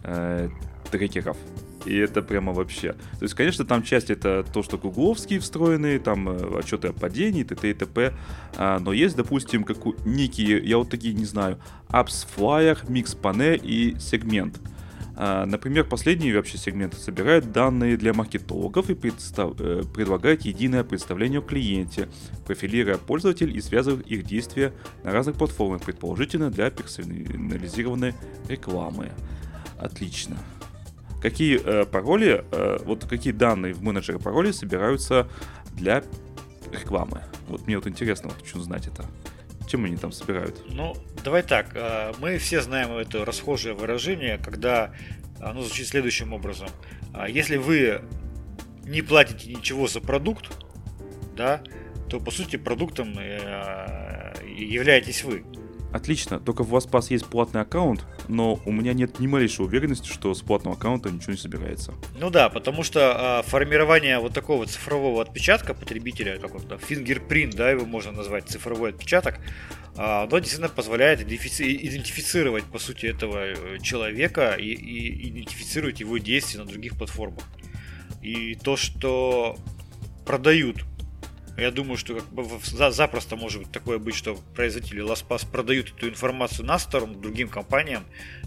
[0.04, 0.48] э,
[0.90, 1.36] трекеров.
[1.84, 2.92] И это прямо вообще.
[2.92, 7.42] То есть, конечно, там часть это то, что гугловские встроенные, там э, отчеты о падении,
[7.42, 7.70] т.т.
[7.70, 8.12] и т.п.
[8.56, 11.58] А, но есть, допустим, как некие, я вот такие не знаю,
[11.88, 14.60] Apps Flyer, Mix Pane и сегмент.
[15.24, 19.52] А, например, последние вообще сегменты собирают данные для маркетологов и представ...
[19.60, 22.08] Э, предлагают единое представление о клиенте,
[22.44, 24.72] профилируя пользователей и связывая их действия
[25.04, 28.14] на разных платформах, предположительно для персонализированной
[28.48, 29.12] рекламы.
[29.78, 30.36] Отлично.
[31.20, 35.28] Какие э, пароли, э, вот какие данные в менеджере паролей собираются
[35.74, 36.02] для
[36.72, 37.22] рекламы?
[37.46, 39.04] Вот мне вот интересно, вот хочу знать это.
[39.68, 40.62] Чем они там собирают?
[40.68, 41.70] Ну, давай так.
[41.74, 44.92] Э, мы все знаем это расхожее выражение, когда
[45.40, 46.68] оно звучит следующим образом.
[47.12, 48.02] А если вы
[48.84, 50.50] не платите ничего за продукт,
[51.36, 51.62] да,
[52.08, 55.44] то по сути продуктом э, являетесь вы.
[55.92, 60.32] Отлично, только в LastPass есть платный аккаунт, но у меня нет ни малейшей уверенности, что
[60.32, 61.92] с платного аккаунта ничего не собирается.
[62.18, 67.54] Ну да, потому что а, формирование вот такого цифрового отпечатка потребителя, как он там, фингерпринт,
[67.54, 69.38] да, его можно назвать цифровой отпечаток,
[69.96, 76.60] а, оно действительно позволяет идентифицировать, по сути, этого э, человека и, и идентифицировать его действия
[76.60, 77.44] на других платформах.
[78.22, 79.58] И то, что
[80.24, 80.84] продают
[81.56, 86.66] я думаю, что как бы запросто может такое быть, что производители LastPass продают эту информацию
[86.66, 88.04] на сторону другим компаниям.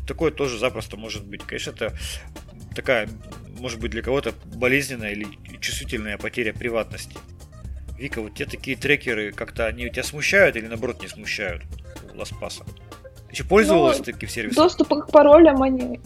[0.07, 1.43] Такое тоже запросто может быть.
[1.43, 1.97] Конечно, это
[2.75, 3.07] такая,
[3.59, 5.27] может быть, для кого-то болезненная или
[5.59, 7.17] чувствительная потеря приватности.
[7.97, 11.63] Вика, вот те такие трекеры, как-то они тебя смущают или наоборот не смущают
[12.13, 12.63] LastPass?
[13.31, 14.63] Еще пользовалась ну, таким сервисом?
[14.63, 15.99] Доступа к паролям они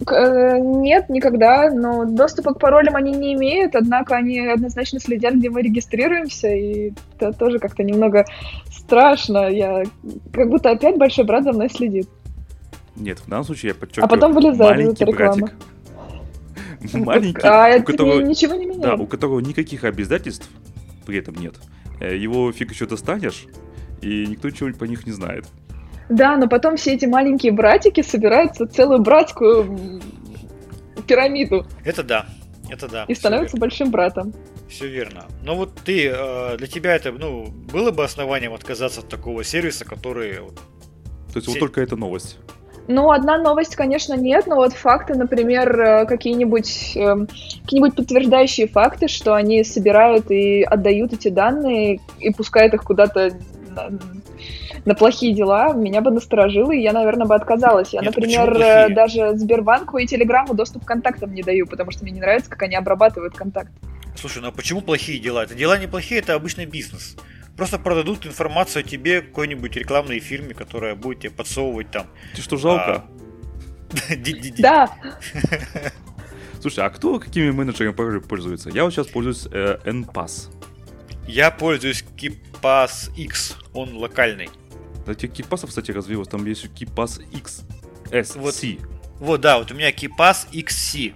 [0.00, 5.62] нет, никогда, но доступа к паролям они не имеют, однако они однозначно следят, где мы
[5.62, 8.24] регистрируемся, и это тоже как-то немного
[8.70, 9.48] страшно.
[9.48, 9.84] Я
[10.32, 12.08] как будто опять большой брат за мной следит.
[12.96, 14.06] Нет, в данном случае я подчеркиваю.
[14.06, 15.50] А потом вылезает из этой рекламы.
[16.92, 18.82] Маленький, а у которого, ничего не меняет.
[18.82, 20.48] Да, у которого никаких обязательств
[21.06, 21.54] при этом нет.
[22.00, 23.46] Э, его фиг еще достанешь,
[24.02, 25.46] и никто ничего по них не знает.
[26.08, 30.00] Да, но потом все эти маленькие братики собираются целую братскую
[31.06, 31.66] пирамиду.
[31.84, 32.26] Это да,
[32.70, 33.04] это да.
[33.08, 34.34] И становятся большим братом.
[34.68, 35.26] Все верно.
[35.42, 39.84] Но вот ты, э, для тебя это, ну, было бы основанием отказаться от такого сервиса,
[39.84, 40.34] который...
[41.32, 42.38] То есть вот только эта новость.
[42.86, 47.26] Ну, одна новость, конечно, нет, но вот факты, например, э, какие-нибудь э,
[47.62, 53.30] какие-нибудь подтверждающие факты, что они собирают и отдают эти данные и пускают их куда-то
[54.84, 57.92] на плохие дела, меня бы насторожило, и я, наверное, бы отказалась.
[57.92, 62.12] Я, Нет, например, даже Сбербанку и Телеграму доступ к контактам не даю, потому что мне
[62.12, 63.72] не нравится, как они обрабатывают контакт.
[64.16, 65.44] Слушай, ну а почему плохие дела?
[65.44, 67.16] Это дела неплохие, это обычный бизнес.
[67.56, 72.06] Просто продадут информацию о тебе какой-нибудь рекламной фирме, которая будет тебе подсовывать там.
[72.34, 72.94] Ты что, жалко?
[72.94, 73.04] А,
[74.58, 74.90] да.
[76.60, 78.70] Слушай, а кто какими менеджерами пользуется?
[78.70, 80.50] Я вот сейчас пользуюсь э, NPass.
[81.28, 84.50] Я пользуюсь KeePass X, он локальный.
[85.06, 87.22] Да, тебе KeePass, кстати, развилось, там есть KeePass
[88.10, 88.38] XSC.
[88.38, 88.54] Вот,
[89.20, 91.14] вот, да, вот у меня KeePass XC.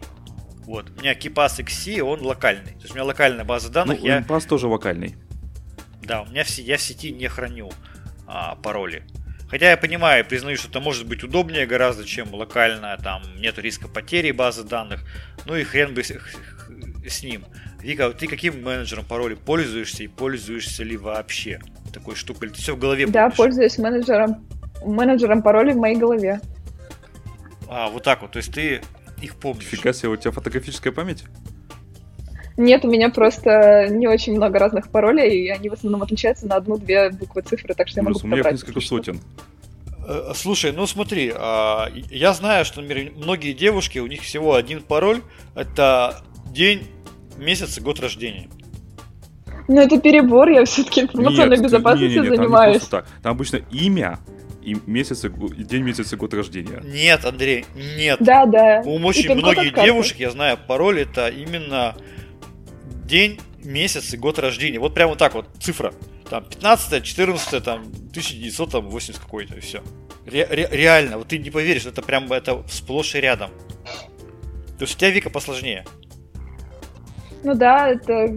[0.65, 2.73] Вот, у меня KeePass XC, он локальный.
[2.73, 4.01] То есть у меня локальная база данных.
[4.01, 4.23] Ну, я...
[4.41, 5.17] Тоже локальный.
[6.03, 7.71] Да, у меня в, я в сети не храню
[8.27, 9.03] а, пароли.
[9.49, 13.89] Хотя я понимаю, признаю, что это может быть удобнее гораздо, чем локально, там нет риска
[13.89, 15.01] потери базы данных.
[15.47, 16.13] Ну и хрен бы с,
[17.07, 17.45] с ним.
[17.81, 21.61] Вика, ты каким менеджером паролей пользуешься и пользуешься ли вообще
[21.93, 22.49] такой штукой?
[22.49, 23.37] Или ты все в голове Да, помнишь?
[23.37, 24.47] пользуюсь менеджером,
[24.85, 26.41] менеджером паролей в моей голове.
[27.69, 28.81] А, вот так вот, то есть ты
[29.23, 29.65] их помнишь.
[29.65, 31.25] Фига себе, у тебя фотографическая память?
[32.57, 36.57] Нет, у меня просто не очень много разных паролей, и они в основном отличаются на
[36.57, 39.21] одну-две буквы цифры, так что я могу У меня несколько сотен.
[40.09, 44.83] Э, слушай, ну смотри, а, я знаю, что, например, многие девушки, у них всего один
[44.83, 45.21] пароль,
[45.55, 46.83] это день,
[47.39, 48.49] месяц и год рождения.
[49.69, 52.83] Ну это перебор, я все-таки информационной нет, безопасностью нет, нет, занимаюсь.
[52.85, 54.19] Там, там обычно имя,
[54.63, 55.29] и месяц, и
[55.65, 56.81] день, месяц и год рождения.
[56.85, 58.19] Нет, Андрей, нет.
[58.21, 58.83] Да, да.
[58.85, 61.97] У очень многих девушек, я знаю, пароль это именно
[63.05, 64.79] день, месяц и год рождения.
[64.79, 65.93] Вот прямо вот так вот, цифра.
[66.31, 69.83] Там 15 14 там 1980 какой-то, и все.
[70.27, 73.51] Ре- ре- реально, вот ты не поверишь, это прям это сплошь и рядом.
[74.79, 75.87] То есть у тебя Вика посложнее.
[77.45, 78.35] Ну да, это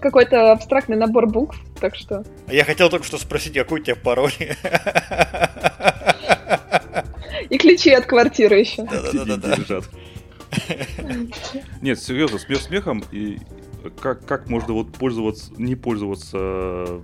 [0.00, 2.24] какой-то абстрактный набор букв, так что...
[2.48, 4.32] Я хотел только что спросить, какой у тебя пароль.
[7.50, 8.84] И ключи от квартиры еще.
[8.84, 9.80] Да-да-да.
[11.82, 13.38] Нет, серьезно, смех смехом, и
[14.00, 17.02] как, как можно вот пользоваться, не пользоваться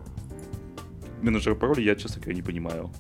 [1.23, 2.91] менеджером пароля, я, честно говоря, не понимаю.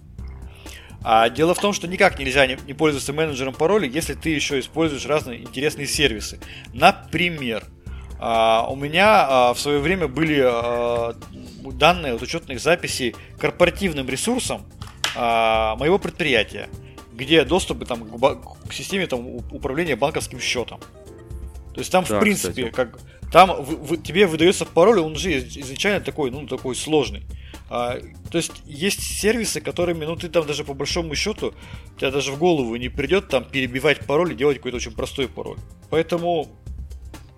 [1.02, 4.58] А дело в том, что никак нельзя не, не пользоваться менеджером пароля, если ты еще
[4.58, 6.40] используешь разные интересные сервисы.
[6.72, 7.64] Например,
[8.26, 11.14] а, у меня а, в свое время были а,
[11.72, 14.62] данные от учетных записей корпоративным ресурсом
[15.14, 16.70] а, моего предприятия,
[17.12, 20.80] где доступы там, к, к системе там, управления банковским счетом.
[21.74, 22.70] То есть там, да, в принципе, кстати.
[22.70, 22.98] как
[23.30, 27.24] там в, в, тебе выдается пароль, он же изначально такой, ну, такой сложный.
[27.68, 27.98] А,
[28.30, 31.52] то есть есть сервисы, которыми, ну, ты там даже по большому счету,
[31.98, 35.58] тебя даже в голову не придет там перебивать пароль и делать какой-то очень простой пароль.
[35.90, 36.48] Поэтому,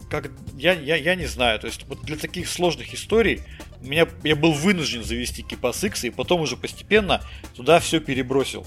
[0.09, 3.43] как я, я, я не знаю, то есть вот для таких сложных историй
[3.81, 7.23] меня, я был вынужден завести KeePass X и потом уже постепенно
[7.55, 8.67] туда все перебросил.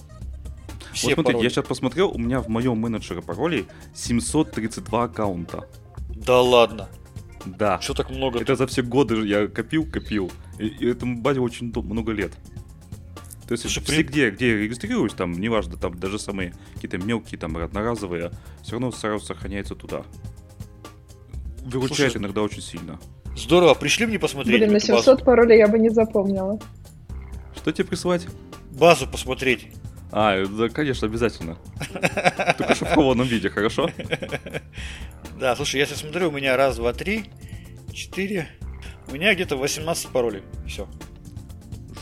[0.93, 1.43] Все вот смотри, пароли.
[1.43, 5.67] я сейчас посмотрел, у меня в моем менеджере паролей 732 аккаунта.
[6.09, 6.89] Да ладно.
[7.45, 7.79] Да.
[7.79, 8.39] Что так много?
[8.39, 10.31] Это за все годы я копил, копил.
[10.57, 12.33] И, и этому базе очень много лет.
[13.47, 16.97] То есть Слушай, все, при- где, где я регистрируюсь, там, неважно, там даже самые какие-то
[16.99, 20.03] мелкие, там, одноразовые, все равно сразу сохраняется туда.
[21.63, 22.99] Выручает Слушай, иногда очень сильно.
[23.35, 24.59] Здорово, пришли мне посмотреть.
[24.59, 25.03] Блин, на эту базу.
[25.03, 26.59] 700 паролей я бы не запомнила.
[27.55, 28.27] Что тебе присылать?
[28.71, 29.67] Базу посмотреть.
[30.11, 31.57] А, да, конечно, обязательно.
[32.57, 33.89] Только в шифрованном виде, хорошо?
[35.39, 37.23] Да, слушай, я сейчас смотрю, у меня раз, два, три,
[37.93, 38.49] четыре.
[39.07, 40.43] У меня где-то 18 паролей.
[40.67, 40.85] Все.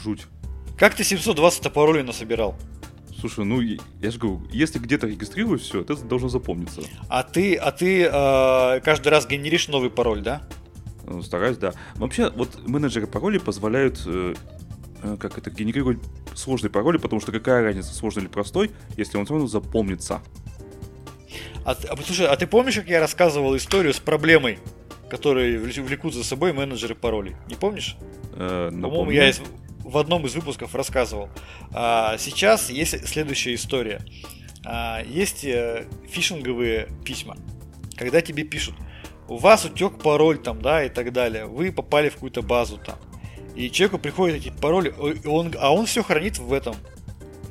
[0.03, 0.25] Жуть.
[0.75, 2.55] Как ты 720 паролей насобирал?
[3.19, 6.81] Слушай, ну, я же говорю, если где-то регистрируюсь, все, это должно запомниться.
[7.09, 10.47] А ты, а ты э, каждый раз генеришь новый пароль, да?
[11.05, 11.73] Ну, Стараюсь, да.
[11.95, 14.35] Вообще, вот менеджеры паролей позволяют, э,
[15.01, 15.97] э, как это, генерировать
[16.35, 20.21] сложные пароли, потому что какая разница, сложный или простой, если он все равно запомнится.
[21.65, 24.59] А, а, слушай, а ты помнишь, как я рассказывал историю с проблемой,
[25.09, 27.35] которые вле- влекут за собой менеджеры паролей?
[27.49, 27.97] Не помнишь?
[28.33, 29.33] Э, По-моему, я
[29.87, 31.29] в одном из выпусков рассказывал.
[31.73, 34.01] А, сейчас есть следующая история.
[34.65, 37.37] А, есть э, фишинговые письма.
[37.95, 38.75] Когда тебе пишут,
[39.27, 41.45] у вас утек пароль там, да, и так далее.
[41.45, 42.97] Вы попали в какую-то базу там.
[43.55, 44.93] И человеку приходят эти пароли,
[45.25, 46.75] он, а он все хранит в этом.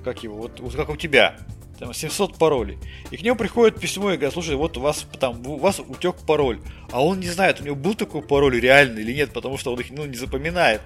[0.05, 1.37] Как его, вот, вот как у тебя.
[1.79, 2.79] Там 700 паролей.
[3.11, 6.17] И к нему приходит письмо и говорят, слушай, вот у вас там, у вас утек
[6.27, 6.59] пароль.
[6.91, 9.81] А он не знает, у него был такой пароль реальный или нет, потому что он
[9.81, 10.81] их ну, не запоминает.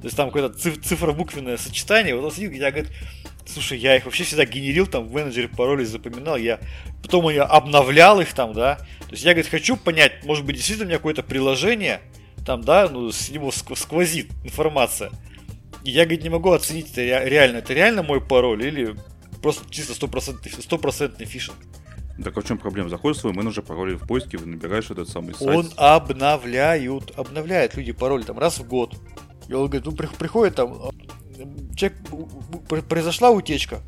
[0.00, 2.14] То есть там какое-то циф- цифробуквенное сочетание.
[2.14, 2.90] Вот он сидит, и говорит,
[3.46, 6.36] слушай, я их вообще всегда генерил там в менеджере паролей, запоминал.
[6.36, 6.60] Я
[7.02, 8.76] потом я обновлял их там, да.
[9.06, 12.00] То есть я, говорит, хочу понять, может быть, действительно у меня какое-то приложение,
[12.44, 15.10] там, да, ну, с него ск- сквозит информация.
[15.84, 17.58] И я, говорит, не могу оценить это ре- реально.
[17.58, 18.96] Это реально мой пароль или
[19.44, 21.58] просто чисто стопроцентный, стопроцентный фишинг.
[22.24, 22.88] Так а в чем проблема?
[22.88, 25.50] Заходишь в свой менеджер паролей в поиске, набираешь этот самый сайт.
[25.50, 28.94] Он обновляют, обновляют люди пароль там раз в год.
[29.48, 31.44] И он говорит, ну при- приходит там, э,
[31.76, 31.98] человек,
[32.88, 33.82] произошла утечка,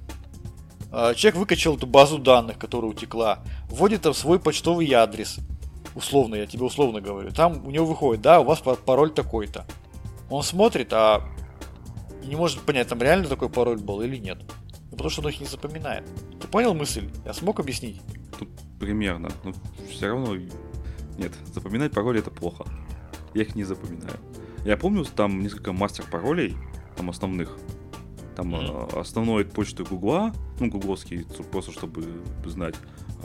[0.93, 3.39] А, человек выкачал эту базу данных, которая утекла,
[3.71, 5.39] вводит там свой почтовый адрес,
[5.95, 9.67] условно, я тебе условно говорю, там у него выходит, да, у вас па- пароль такой-то.
[10.29, 11.23] Он смотрит, а
[12.25, 14.39] не может понять, там реально такой пароль был или нет.
[14.97, 16.05] Ну, потому что он их не запоминает.
[16.41, 17.11] Ты понял мысль?
[17.27, 18.01] Я смог объяснить?
[18.39, 18.49] Тут
[18.81, 19.29] примерно.
[19.45, 19.53] Но
[19.91, 20.35] все равно...
[21.19, 22.65] Нет, запоминать пароли это плохо.
[23.35, 24.17] Я их не запоминаю.
[24.65, 26.57] Я помню, там несколько мастер-паролей,
[26.97, 27.59] там основных.
[28.37, 32.07] Там э, основной почты Гугла, ну, гугловский, просто чтобы
[32.47, 32.77] знать.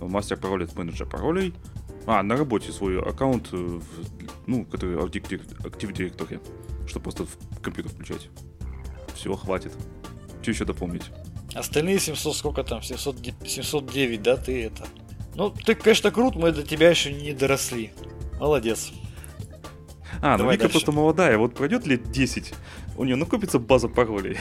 [0.02, 1.54] Мастер-пароль это менеджер паролей.
[2.06, 3.80] А, на работе свой аккаунт, э,
[4.46, 6.42] ну, который в Active Direct- Active Directory,
[6.86, 8.30] чтобы просто в компьютер включать.
[9.16, 9.72] Все, хватит.
[10.42, 11.10] Что еще дополнить?
[11.54, 14.86] Остальные 700, сколько там, 700, 709, да, ты это.
[15.36, 17.92] Ну, ты, конечно, крут, мы до тебя еще не доросли.
[18.40, 18.92] Молодец.
[20.22, 20.74] А, ну Давай Вика дальше.
[20.74, 22.54] просто молодая, вот пройдет лет 10,
[22.98, 24.38] у нее накопится база паролей.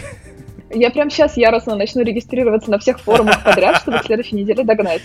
[0.73, 5.03] Я прям сейчас яростно начну регистрироваться на всех форумах подряд, чтобы к следующей неделе догнать.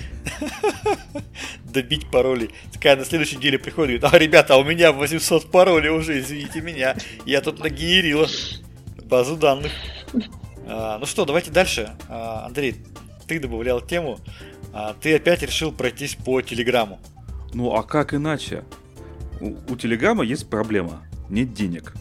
[1.64, 2.52] Добить пароли.
[2.72, 6.20] Такая на следующей неделе приходит и говорит, а, ребята, а у меня 800 паролей уже,
[6.20, 6.96] извините меня.
[7.26, 8.28] Я тут нагенерила
[9.06, 9.72] базу данных.
[10.68, 11.96] А, ну что, давайте дальше.
[12.10, 12.76] А, Андрей,
[13.28, 14.20] ты добавлял тему.
[14.74, 17.00] А, ты опять решил пройтись по Телеграму.
[17.54, 18.64] Ну а как иначе?
[19.40, 21.04] У, у Телеграма есть проблема.
[21.30, 21.94] Нет денег.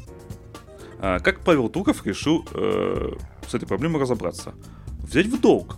[1.00, 3.12] Как Павел Туров решил э,
[3.46, 4.54] с этой проблемой разобраться?
[5.00, 5.76] Взять в долг.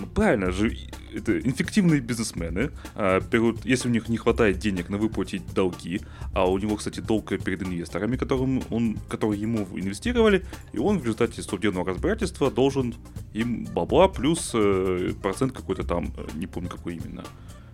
[0.00, 0.74] Ну правильно же,
[1.14, 6.00] это инфективные бизнесмены а, берут, если у них не хватает денег на выплатить долги,
[6.32, 11.02] а у него, кстати, долг перед инвесторами, которым он, которые ему инвестировали, и он в
[11.02, 12.94] результате судебного разбирательства должен
[13.34, 17.22] им бабла плюс э, процент какой-то там, э, не помню какой именно.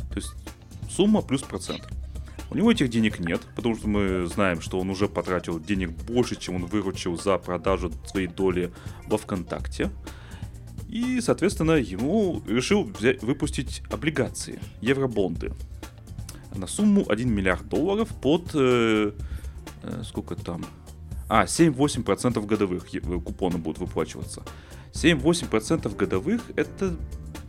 [0.09, 0.35] То есть
[0.91, 1.87] сумма плюс процент.
[2.51, 6.35] У него этих денег нет, потому что мы знаем, что он уже потратил денег больше,
[6.35, 8.73] чем он выручил за продажу своей доли
[9.07, 9.91] во ВКонтакте.
[10.88, 15.53] И, соответственно, ему решил взять, выпустить облигации, евробонды,
[16.55, 18.51] на сумму 1 миллиард долларов под...
[18.55, 19.12] э,
[19.83, 20.64] э, сколько там?
[21.29, 24.42] А, 7-8% годовых э, купоны будут выплачиваться.
[24.92, 26.96] 7-8% годовых это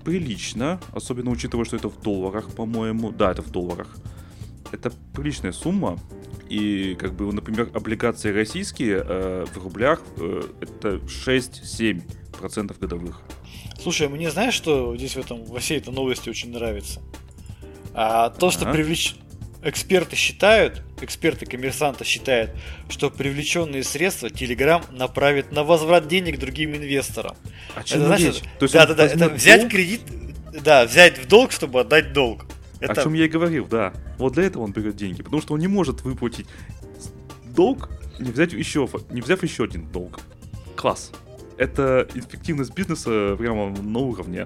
[0.04, 3.12] прилично, особенно учитывая, что это в долларах, по-моему.
[3.12, 3.98] Да, это в долларах.
[4.72, 6.00] Это приличная сумма.
[6.50, 13.22] И, как бы, например, облигации российские э, в рублях э, это 6-7% годовых.
[13.82, 17.02] Слушай, мне знаешь, что здесь в этом, во всей этой новости очень нравится?
[17.94, 18.74] А, то, что Ага.
[18.74, 19.16] привлеч...
[19.64, 22.52] эксперты считают, эксперты коммерсанта считают,
[22.90, 27.36] что привлеченные средства Telegram направит на возврат денег другим инвесторам.
[27.76, 29.72] А Это значит, да, да, да, это взять долг?
[29.72, 30.02] кредит,
[30.64, 32.46] да, взять в долг, чтобы отдать долг.
[32.80, 33.94] О Это, чем я и говорил, да.
[34.18, 36.48] Вот для этого он берет деньги, потому что он не может выплатить
[37.56, 40.20] долг, не взять еще, не взяв еще один долг.
[40.76, 41.12] Класс.
[41.58, 44.46] это эффективность бизнеса прямо на уровне.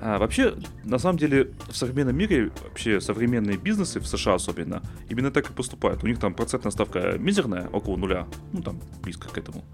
[0.00, 0.54] А, вообще,
[0.84, 5.52] на самом деле, в современном мире, вообще современные бизнесы, в США особенно, именно так и
[5.52, 6.04] поступают.
[6.04, 9.64] У них там процентная ставка мизерная, около нуля, ну там близко к этому.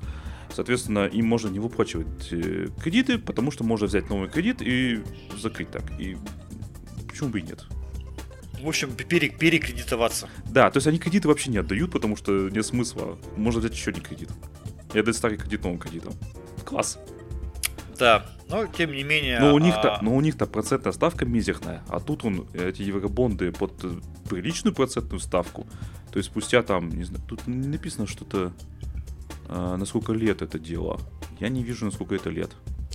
[0.53, 5.03] Соответственно, им можно не выплачивать э, кредиты, потому что можно взять новый кредит и
[5.37, 5.83] закрыть так.
[5.99, 6.17] И
[7.09, 7.67] почему бы и нет?
[8.63, 10.29] В общем, пере, перекредитоваться.
[10.47, 13.19] Да, то есть они кредиты вообще не отдают, потому что нет смысла.
[13.37, 14.31] Можно взять еще один кредит.
[14.93, 16.13] И отдать старый кредит новым кредитом.
[16.65, 16.99] Класс.
[17.99, 19.39] Да, но тем не менее...
[19.41, 20.03] Но у них-то, а...
[20.03, 23.73] но у них-то процентная ставка мизерная, а тут он, эти евробонды под
[24.29, 25.67] приличную процентную ставку.
[26.11, 28.53] То есть спустя там, не знаю, тут не написано что-то,
[29.49, 30.99] а, на сколько лет это дело.
[31.39, 32.51] Я не вижу, на сколько это лет.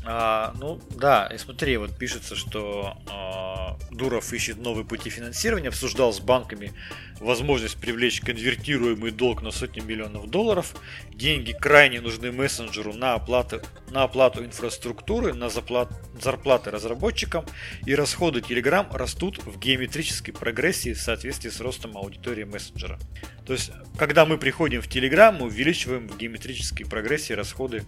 [0.08, 6.14] А, ну да, и смотри, вот пишется, что а, Дуров ищет новые пути финансирования, обсуждал
[6.14, 6.74] с банками
[7.20, 10.76] возможность привлечь конвертируемый долг на сотни миллионов долларов.
[11.10, 15.92] Деньги крайне нужны мессенджеру на оплату, на оплату инфраструктуры, на заплат,
[16.22, 17.46] зарплаты разработчикам,
[17.86, 23.00] и расходы Telegram растут в геометрической прогрессии в соответствии с ростом аудитории мессенджера.
[23.46, 27.86] То есть, когда мы приходим в Telegram, мы увеличиваем в геометрической прогрессии расходы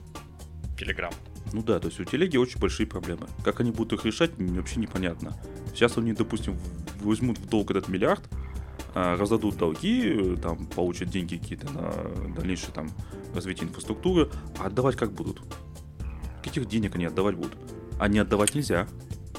[0.79, 1.13] Telegram.
[1.53, 3.27] Ну да, то есть у телеги очень большие проблемы.
[3.43, 5.35] Как они будут их решать, вообще непонятно.
[5.73, 6.57] Сейчас они, допустим,
[7.01, 8.23] возьмут в долг этот миллиард,
[8.93, 11.93] а, раздадут долги, там получат деньги какие-то на
[12.35, 12.89] дальнейшее там
[13.33, 14.29] развитие инфраструктуры,
[14.59, 15.41] а отдавать как будут?
[16.43, 17.57] Каких денег они отдавать будут?
[17.99, 18.87] А не отдавать нельзя.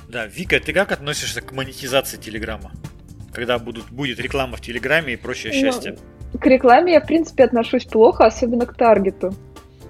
[0.09, 2.73] Да, Вика, ты как относишься к монетизации Телеграма?
[3.33, 5.99] Когда будут, будет реклама в Телеграме и прочее ну, счастье?
[6.41, 9.35] К рекламе я, в принципе, отношусь плохо, особенно к таргету.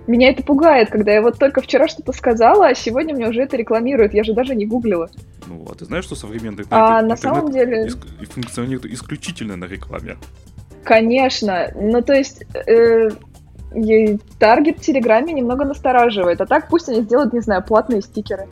[0.08, 3.58] Меня это пугает, когда я вот только вчера что-то сказала, а сегодня мне уже это
[3.58, 4.14] рекламируют.
[4.14, 5.10] Я же даже не гуглила.
[5.46, 7.90] Ну, а ты знаешь, что современный интернет, а, на самом деле...
[8.30, 10.16] функционирует исключительно на рекламе?
[10.82, 11.70] Конечно.
[11.74, 12.44] Ну, то есть...
[12.66, 13.10] Э,
[14.38, 16.40] таргет в Телеграме немного настораживает.
[16.40, 18.48] А так пусть они сделают, не знаю, платные стикеры.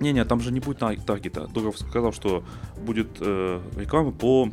[0.00, 1.48] Не-не, там же не будет таргета.
[1.48, 2.42] Дуров сказал, что
[2.82, 4.48] будет э, реклама по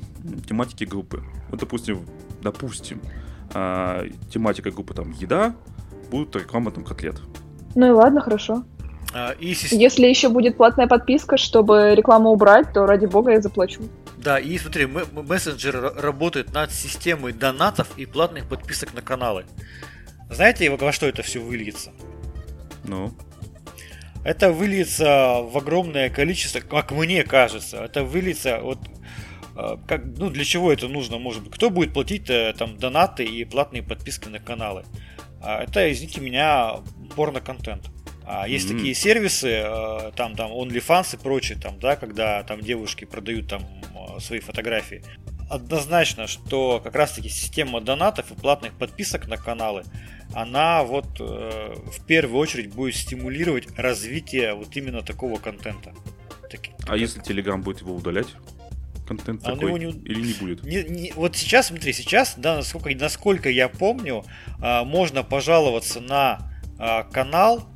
[0.50, 1.24] тематике группы.
[1.50, 2.02] Вот, допустим,
[2.42, 3.00] допустим,
[3.54, 5.56] э, тематика группы там еда,
[6.10, 7.22] будут реклама там котлет.
[7.76, 8.64] Ну и ладно, хорошо.
[9.14, 9.80] А, и систем...
[9.80, 13.82] Если еще будет платная подписка, чтобы рекламу убрать, то ради бога я заплачу.
[14.18, 19.46] Да, и смотри, мессенджер работает над системой донатов и платных подписок на каналы.
[20.30, 21.92] Знаете, во что это все выльется?
[22.84, 23.14] Ну?
[24.24, 28.80] Это выльется в огромное количество, как мне кажется, это выльется вот
[29.56, 33.24] а, как, ну, для чего это нужно, может быть, кто будет платить э, там донаты
[33.24, 34.84] и платные подписки на каналы?
[35.42, 36.78] А, это, извините меня,
[37.16, 37.90] порно-контент.
[38.28, 38.78] А есть mm-hmm.
[38.78, 43.62] такие сервисы, э, там, там, OnlyFans и прочее, там, да, когда там девушки продают там
[43.62, 45.04] э, свои фотографии.
[45.48, 49.84] Однозначно, что как раз-таки система донатов и платных подписок на каналы,
[50.34, 55.94] она вот э, в первую очередь будет стимулировать развитие вот именно такого контента.
[56.50, 56.98] Так, а как...
[56.98, 58.28] если Telegram будет его удалять?
[59.06, 59.92] Контент а такой не...
[59.92, 60.64] или не будет?
[60.64, 64.24] Не, не, вот сейчас, смотри, сейчас, да, насколько, насколько я помню,
[64.62, 67.68] а, можно пожаловаться на а, канал,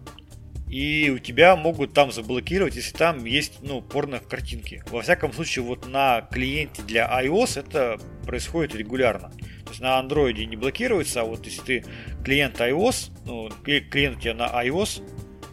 [0.69, 4.83] и у тебя могут там заблокировать, если там есть, ну, порно-картинки.
[4.91, 9.29] Во всяком случае, вот на клиенте для iOS это происходит регулярно.
[9.29, 11.85] То есть на Android не блокируется, а вот если ты
[12.23, 15.01] клиент iOS, ну, клиент у тебя на iOS,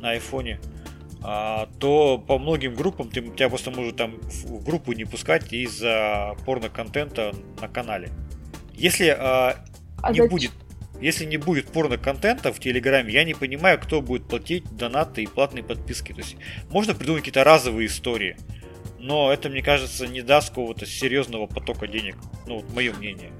[0.01, 0.59] на iPhone,
[1.21, 7.35] то по многим группам ты, тебя просто может там в группу не пускать из-за порно-контента
[7.61, 8.11] на канале.
[8.75, 9.65] Если а,
[10.03, 10.53] а не будет
[11.01, 15.63] если не будет порно-контента в Телеграме, я не понимаю, кто будет платить донаты и платные
[15.63, 16.13] подписки.
[16.13, 16.37] То есть
[16.71, 18.37] можно придумать какие-то разовые истории,
[18.99, 22.17] но это, мне кажется, не даст какого-то серьезного потока денег.
[22.47, 23.31] Ну, вот мое мнение.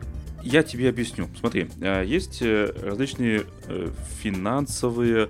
[0.43, 1.29] Я тебе объясню.
[1.39, 3.89] Смотри, а, есть э, различные э,
[4.23, 5.29] финансовые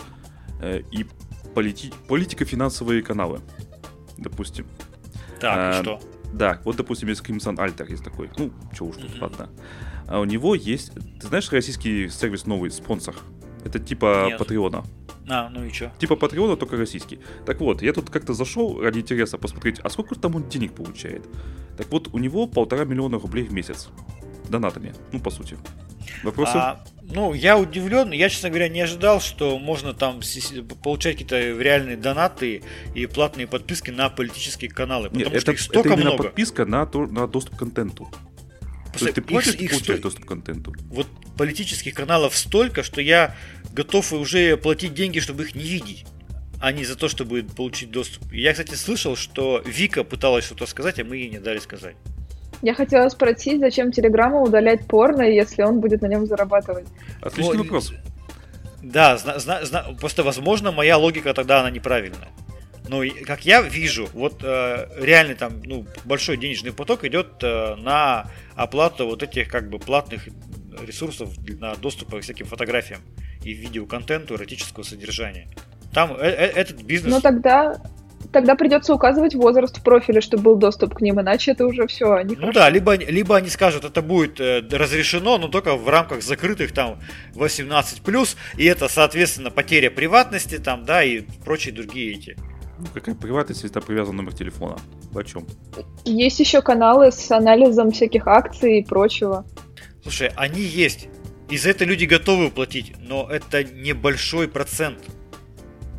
[0.61, 1.07] э, и
[1.57, 3.41] полити- политико-финансовые каналы,
[4.19, 4.67] допустим.
[5.41, 6.01] Так, а, и что?
[6.33, 8.31] Да, вот, допустим, есть Crimson Alter есть такой.
[8.37, 9.23] Ну, что уж тут, mm-hmm.
[9.23, 9.49] ладно.
[10.07, 10.93] А у него есть...
[11.21, 13.15] Ты знаешь российский сервис новый, спонсор?
[13.65, 14.39] Это типа Нет.
[14.39, 14.85] Патреона.
[15.29, 15.93] А, ну и что?
[15.99, 17.19] Типа Патреона, только российский.
[17.45, 21.27] Так вот, я тут как-то зашел ради интереса посмотреть, а сколько там он денег получает.
[21.77, 23.89] Так вот, у него полтора миллиона рублей в месяц.
[24.49, 25.57] Донатами, ну, по сути.
[26.23, 26.53] Вопросы?
[26.55, 28.13] А, ну, я удивлен.
[28.13, 30.21] Я, честно говоря, не ожидал, что можно там
[30.83, 32.63] получать какие-то реальные донаты
[32.95, 35.09] и платные подписки на политические каналы.
[35.09, 36.25] Потому Нет, что это, их столько это именно много.
[36.25, 38.09] подписка на, то, на доступ к контенту.
[38.99, 39.99] То есть ты платишь их, их сто...
[39.99, 40.75] доступ к контенту.
[40.89, 43.37] Вот политических каналов столько, что я
[43.73, 46.07] готов уже платить деньги, чтобы их не видеть
[46.61, 48.33] а не за то, чтобы получить доступ.
[48.33, 51.97] Я, кстати, слышал, что Вика пыталась что-то сказать, а мы ей не дали сказать.
[52.63, 56.87] Я хотела спросить, зачем Телеграму удалять порно, если он будет на нем зарабатывать?
[57.21, 57.93] Отличный вопрос.
[58.83, 62.29] Да, зна, зна, зна, просто, возможно, моя логика тогда она неправильная.
[62.89, 68.31] Но как я вижу, вот э, реально там ну, большой денежный поток идет э, на
[68.55, 70.29] оплату вот этих как бы платных
[70.87, 73.01] ресурсов на доступ к всяким фотографиям
[73.43, 75.49] и видеоконтенту эротического содержания.
[75.93, 77.13] Там э, э, этот бизнес...
[77.13, 77.81] Но тогда
[78.33, 82.23] тогда придется указывать возраст в профиле, чтобы был доступ к ним, иначе это уже все.
[82.25, 86.73] Ну да, либо, либо они скажут, это будет э, разрешено, но только в рамках закрытых
[86.73, 86.99] там
[87.35, 92.37] 18+, и это, соответственно, потеря приватности там, да, и прочие другие эти.
[92.79, 94.77] Ну, какая приватность, если там привязан номер телефона?
[95.15, 95.47] О чем?
[96.05, 99.47] Есть еще каналы с анализом всяких акций и прочего.
[100.03, 101.09] Слушай, они есть.
[101.49, 104.99] И за это люди готовы платить, но это небольшой процент.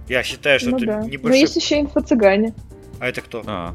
[0.07, 1.01] Я считаю, что ну, это да.
[1.01, 1.29] небольшой...
[1.29, 2.53] Но есть еще инфо-цыгане.
[2.99, 3.43] А это кто?
[3.45, 3.73] А.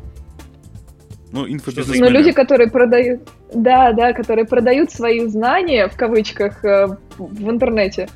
[1.30, 2.08] Ну, Ну, инфобизнесмены.
[2.08, 3.28] люди, которые продают...
[3.54, 8.08] Да, да, которые продают свои знания, в кавычках, э, в интернете.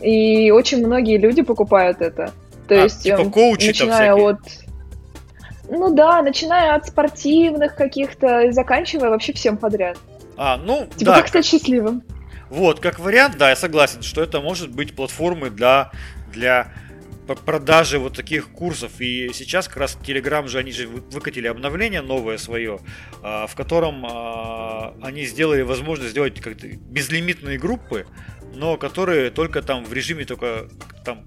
[0.00, 2.32] И очень многие люди покупают это.
[2.68, 4.30] То А, есть, типа эм, коучи начиная всякие?
[4.30, 4.40] от...
[5.70, 9.96] Ну да, начиная от спортивных каких-то и заканчивая вообще всем подряд.
[10.36, 12.02] А, ну, Типа, да, как стать счастливым?
[12.50, 15.90] Вот, как вариант, да, я согласен, что это может быть платформой для,
[16.32, 16.68] для
[17.26, 19.00] продажи вот таких курсов.
[19.00, 22.80] И сейчас как раз Telegram же, они же вы- выкатили обновление новое свое,
[23.22, 28.06] а, в котором а, они сделали возможность сделать как-то безлимитные группы,
[28.54, 30.68] но которые только там в режиме только
[31.04, 31.26] там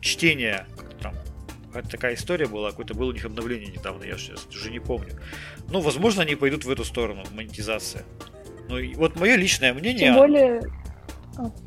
[0.00, 0.66] чтения,
[1.00, 1.14] там
[1.66, 5.20] какая-то такая история была, какое-то было у них обновление недавно, я сейчас уже не помню.
[5.68, 8.04] Ну, возможно, они пойдут в эту сторону, монетизация.
[8.68, 10.06] Ну, и вот мое личное мнение...
[10.06, 10.62] Тем более...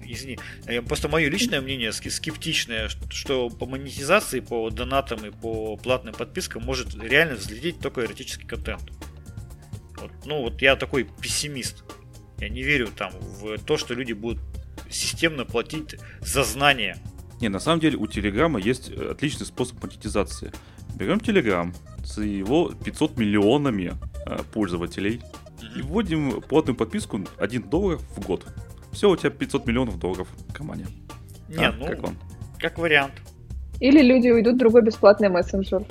[0.06, 0.40] Извини,
[0.88, 6.96] просто мое личное мнение скептичное, что по монетизации, по донатам и по платным подпискам может
[6.96, 8.92] реально взлететь только эротический контент.
[10.00, 11.84] Вот, ну вот я такой пессимист.
[12.40, 14.40] Я не верю там в то, что люди будут
[14.90, 16.98] системно платить за знания.
[17.42, 20.52] Не, на самом деле у Телеграма есть э, отличный способ монетизации.
[20.96, 23.94] Берем Телеграм с его 500 миллионами
[24.26, 25.22] э, пользователей
[25.76, 28.46] и вводим платную подписку 1 доллар в год.
[28.98, 30.88] Все, у тебя 500 миллионов долларов в кармане.
[31.50, 32.18] Не, А, ну, как вам?
[32.58, 33.14] как вариант.
[33.80, 35.84] Или люди уйдут в другой бесплатный мессенджер.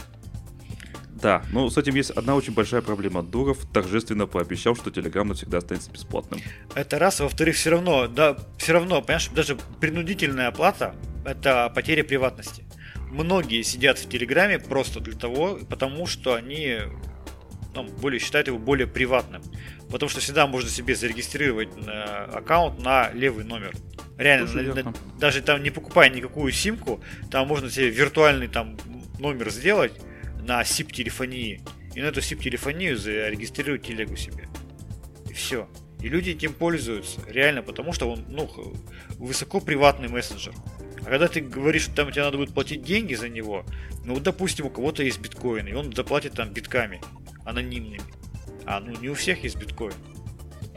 [1.23, 3.23] Да, но с этим есть одна очень большая проблема.
[3.23, 6.41] Дуров торжественно пообещал, что Телеграм навсегда останется бесплатным.
[6.75, 12.65] Это раз, во-вторых, все равно, да, все равно, понимаешь, даже принудительная оплата– это потеря приватности.
[13.13, 16.79] Многие сидят в Телеграме просто для того, потому что они
[17.77, 19.43] ну, более считают его более приватным.
[19.91, 21.91] Потому что всегда можно себе зарегистрировать э,
[22.33, 23.73] аккаунт на левый номер.
[24.19, 27.01] Реально, на- на- даже там не покупая никакую симку,
[27.31, 28.77] там можно себе виртуальный там
[29.19, 29.93] номер сделать
[30.41, 31.61] на SIP-телефонии.
[31.95, 34.49] И на эту SIP-телефонию зарегистрировать телегу себе.
[35.29, 35.69] И все.
[36.01, 37.21] И люди этим пользуются.
[37.29, 38.51] Реально, потому что он, ну,
[39.19, 40.53] высоко приватный мессенджер.
[41.01, 43.65] А когда ты говоришь, что там тебе надо будет платить деньги за него,
[44.05, 47.01] ну, вот, допустим, у кого-то есть биткоин, и он заплатит там битками,
[47.47, 48.01] анонимными.
[48.67, 49.95] А ну не у всех есть биткоин.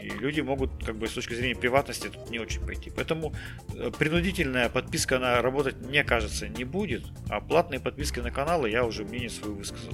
[0.01, 2.89] И люди могут, как бы, с точки зрения приватности тут не очень пойти.
[2.89, 3.34] Поэтому
[3.76, 7.03] э, принудительная подписка, она работать, мне кажется, не будет.
[7.28, 9.93] А платные подписки на каналы я уже мнение свое высказал.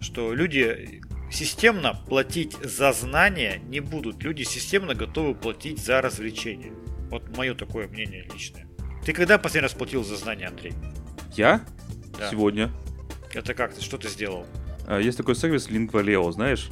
[0.00, 4.22] Что люди системно платить за знания не будут.
[4.22, 6.72] Люди системно готовы платить за развлечения.
[7.10, 8.68] Вот мое такое мнение личное.
[9.04, 10.74] Ты когда последний раз платил за знания, Андрей?
[11.36, 11.64] Я?
[12.18, 12.30] Да.
[12.30, 12.70] Сегодня.
[13.34, 13.72] Это как?
[13.80, 14.46] Что ты сделал?
[14.86, 16.68] А, Есть такой сервис Lingvaleo, знаешь?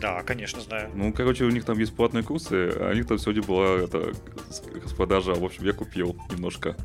[0.00, 0.90] Да, конечно, знаю.
[0.94, 4.12] Ну, короче, у них там есть платные курсы, а у них там сегодня была это,
[4.82, 5.34] распродажа.
[5.34, 6.76] В общем, я купил немножко.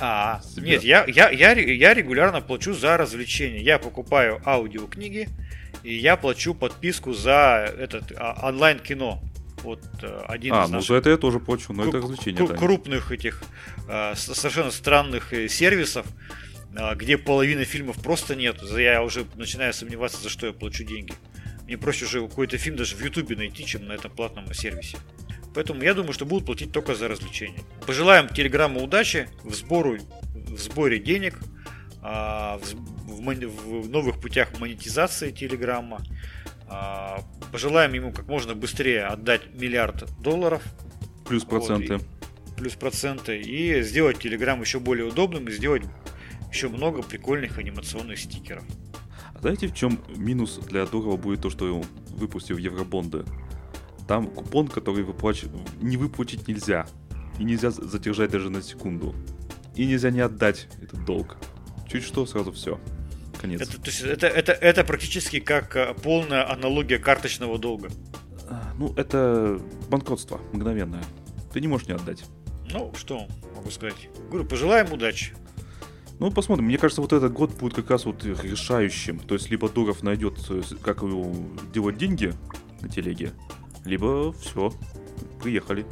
[0.00, 0.68] А, Себя.
[0.70, 3.60] нет, я, я, я, я регулярно плачу за развлечения.
[3.60, 5.28] Я покупаю аудиокниги,
[5.82, 9.22] и я плачу подписку за этот а, онлайн-кино.
[9.62, 13.12] Вот э, один А, из ну за это я тоже плачу, но это развлечение, крупных
[13.12, 13.42] этих
[13.86, 16.04] с- совершенно странных э, сервисов,
[16.96, 18.62] где половины фильмов просто нет.
[18.62, 21.14] Я уже начинаю сомневаться, за что я плачу деньги.
[21.64, 24.98] Мне проще уже какой-то фильм даже в Ютубе найти, чем на этом платном сервисе.
[25.54, 27.60] Поэтому я думаю, что будут платить только за развлечения.
[27.86, 29.98] Пожелаем Телеграмму удачи в, сбору,
[30.34, 31.38] в сборе денег,
[32.00, 32.74] а, в,
[33.06, 36.00] в в новых путях монетизации Телеграмма.
[36.68, 37.20] А,
[37.52, 40.62] Пожелаем ему как можно быстрее отдать миллиард долларов
[41.28, 42.00] Плюс Вот, проценты.
[42.56, 45.82] плюс проценты и сделать Telegram еще более удобным и сделать
[46.52, 48.64] еще много прикольных анимационных стикеров.
[49.34, 53.24] А знаете, в чем минус для Дурова будет то, что он выпустил евробонды?
[54.06, 55.44] Там купон, который выплач...
[55.80, 56.86] не выплатить нельзя.
[57.38, 59.14] И нельзя за- задержать даже на секунду.
[59.74, 61.36] И нельзя не отдать этот долг.
[61.90, 62.78] Чуть что, сразу все.
[63.40, 63.62] Конец.
[63.62, 67.90] Это, то есть это, это, это практически как э, полная аналогия карточного долга.
[68.48, 71.02] А, Ну, это банкротство мгновенное.
[71.52, 72.24] Ты не можешь не отдать.
[72.70, 73.26] Ну, что
[73.56, 74.08] могу сказать?
[74.30, 75.34] Говорю, пожелаем удачи.
[76.22, 76.66] Ну, посмотрим.
[76.66, 79.18] Мне кажется, вот этот год будет как раз вот решающим.
[79.18, 81.34] То есть, либо Дуров найдет, э, как его
[81.74, 82.32] делать деньги
[82.80, 83.32] на телеге,
[83.84, 84.72] либо все,
[85.42, 85.84] приехали.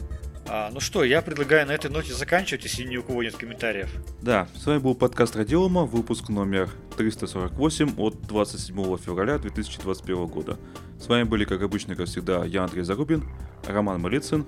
[0.46, 3.90] А, ну что, я предлагаю на этой ноте заканчивать, если ни у кого нет комментариев.
[4.22, 10.60] Да, с вами был подкаст Радиома, выпуск номер 348 от 27 февраля 2021 года.
[11.00, 13.24] С вами были, как обычно, как всегда, я, Андрей Зарубин,
[13.66, 14.46] Роман Малицын.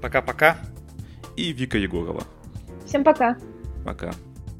[0.00, 0.60] Пока-пока.
[1.36, 2.22] И Вика Егорова.
[2.86, 3.36] Всем пока.
[3.84, 4.12] Пока.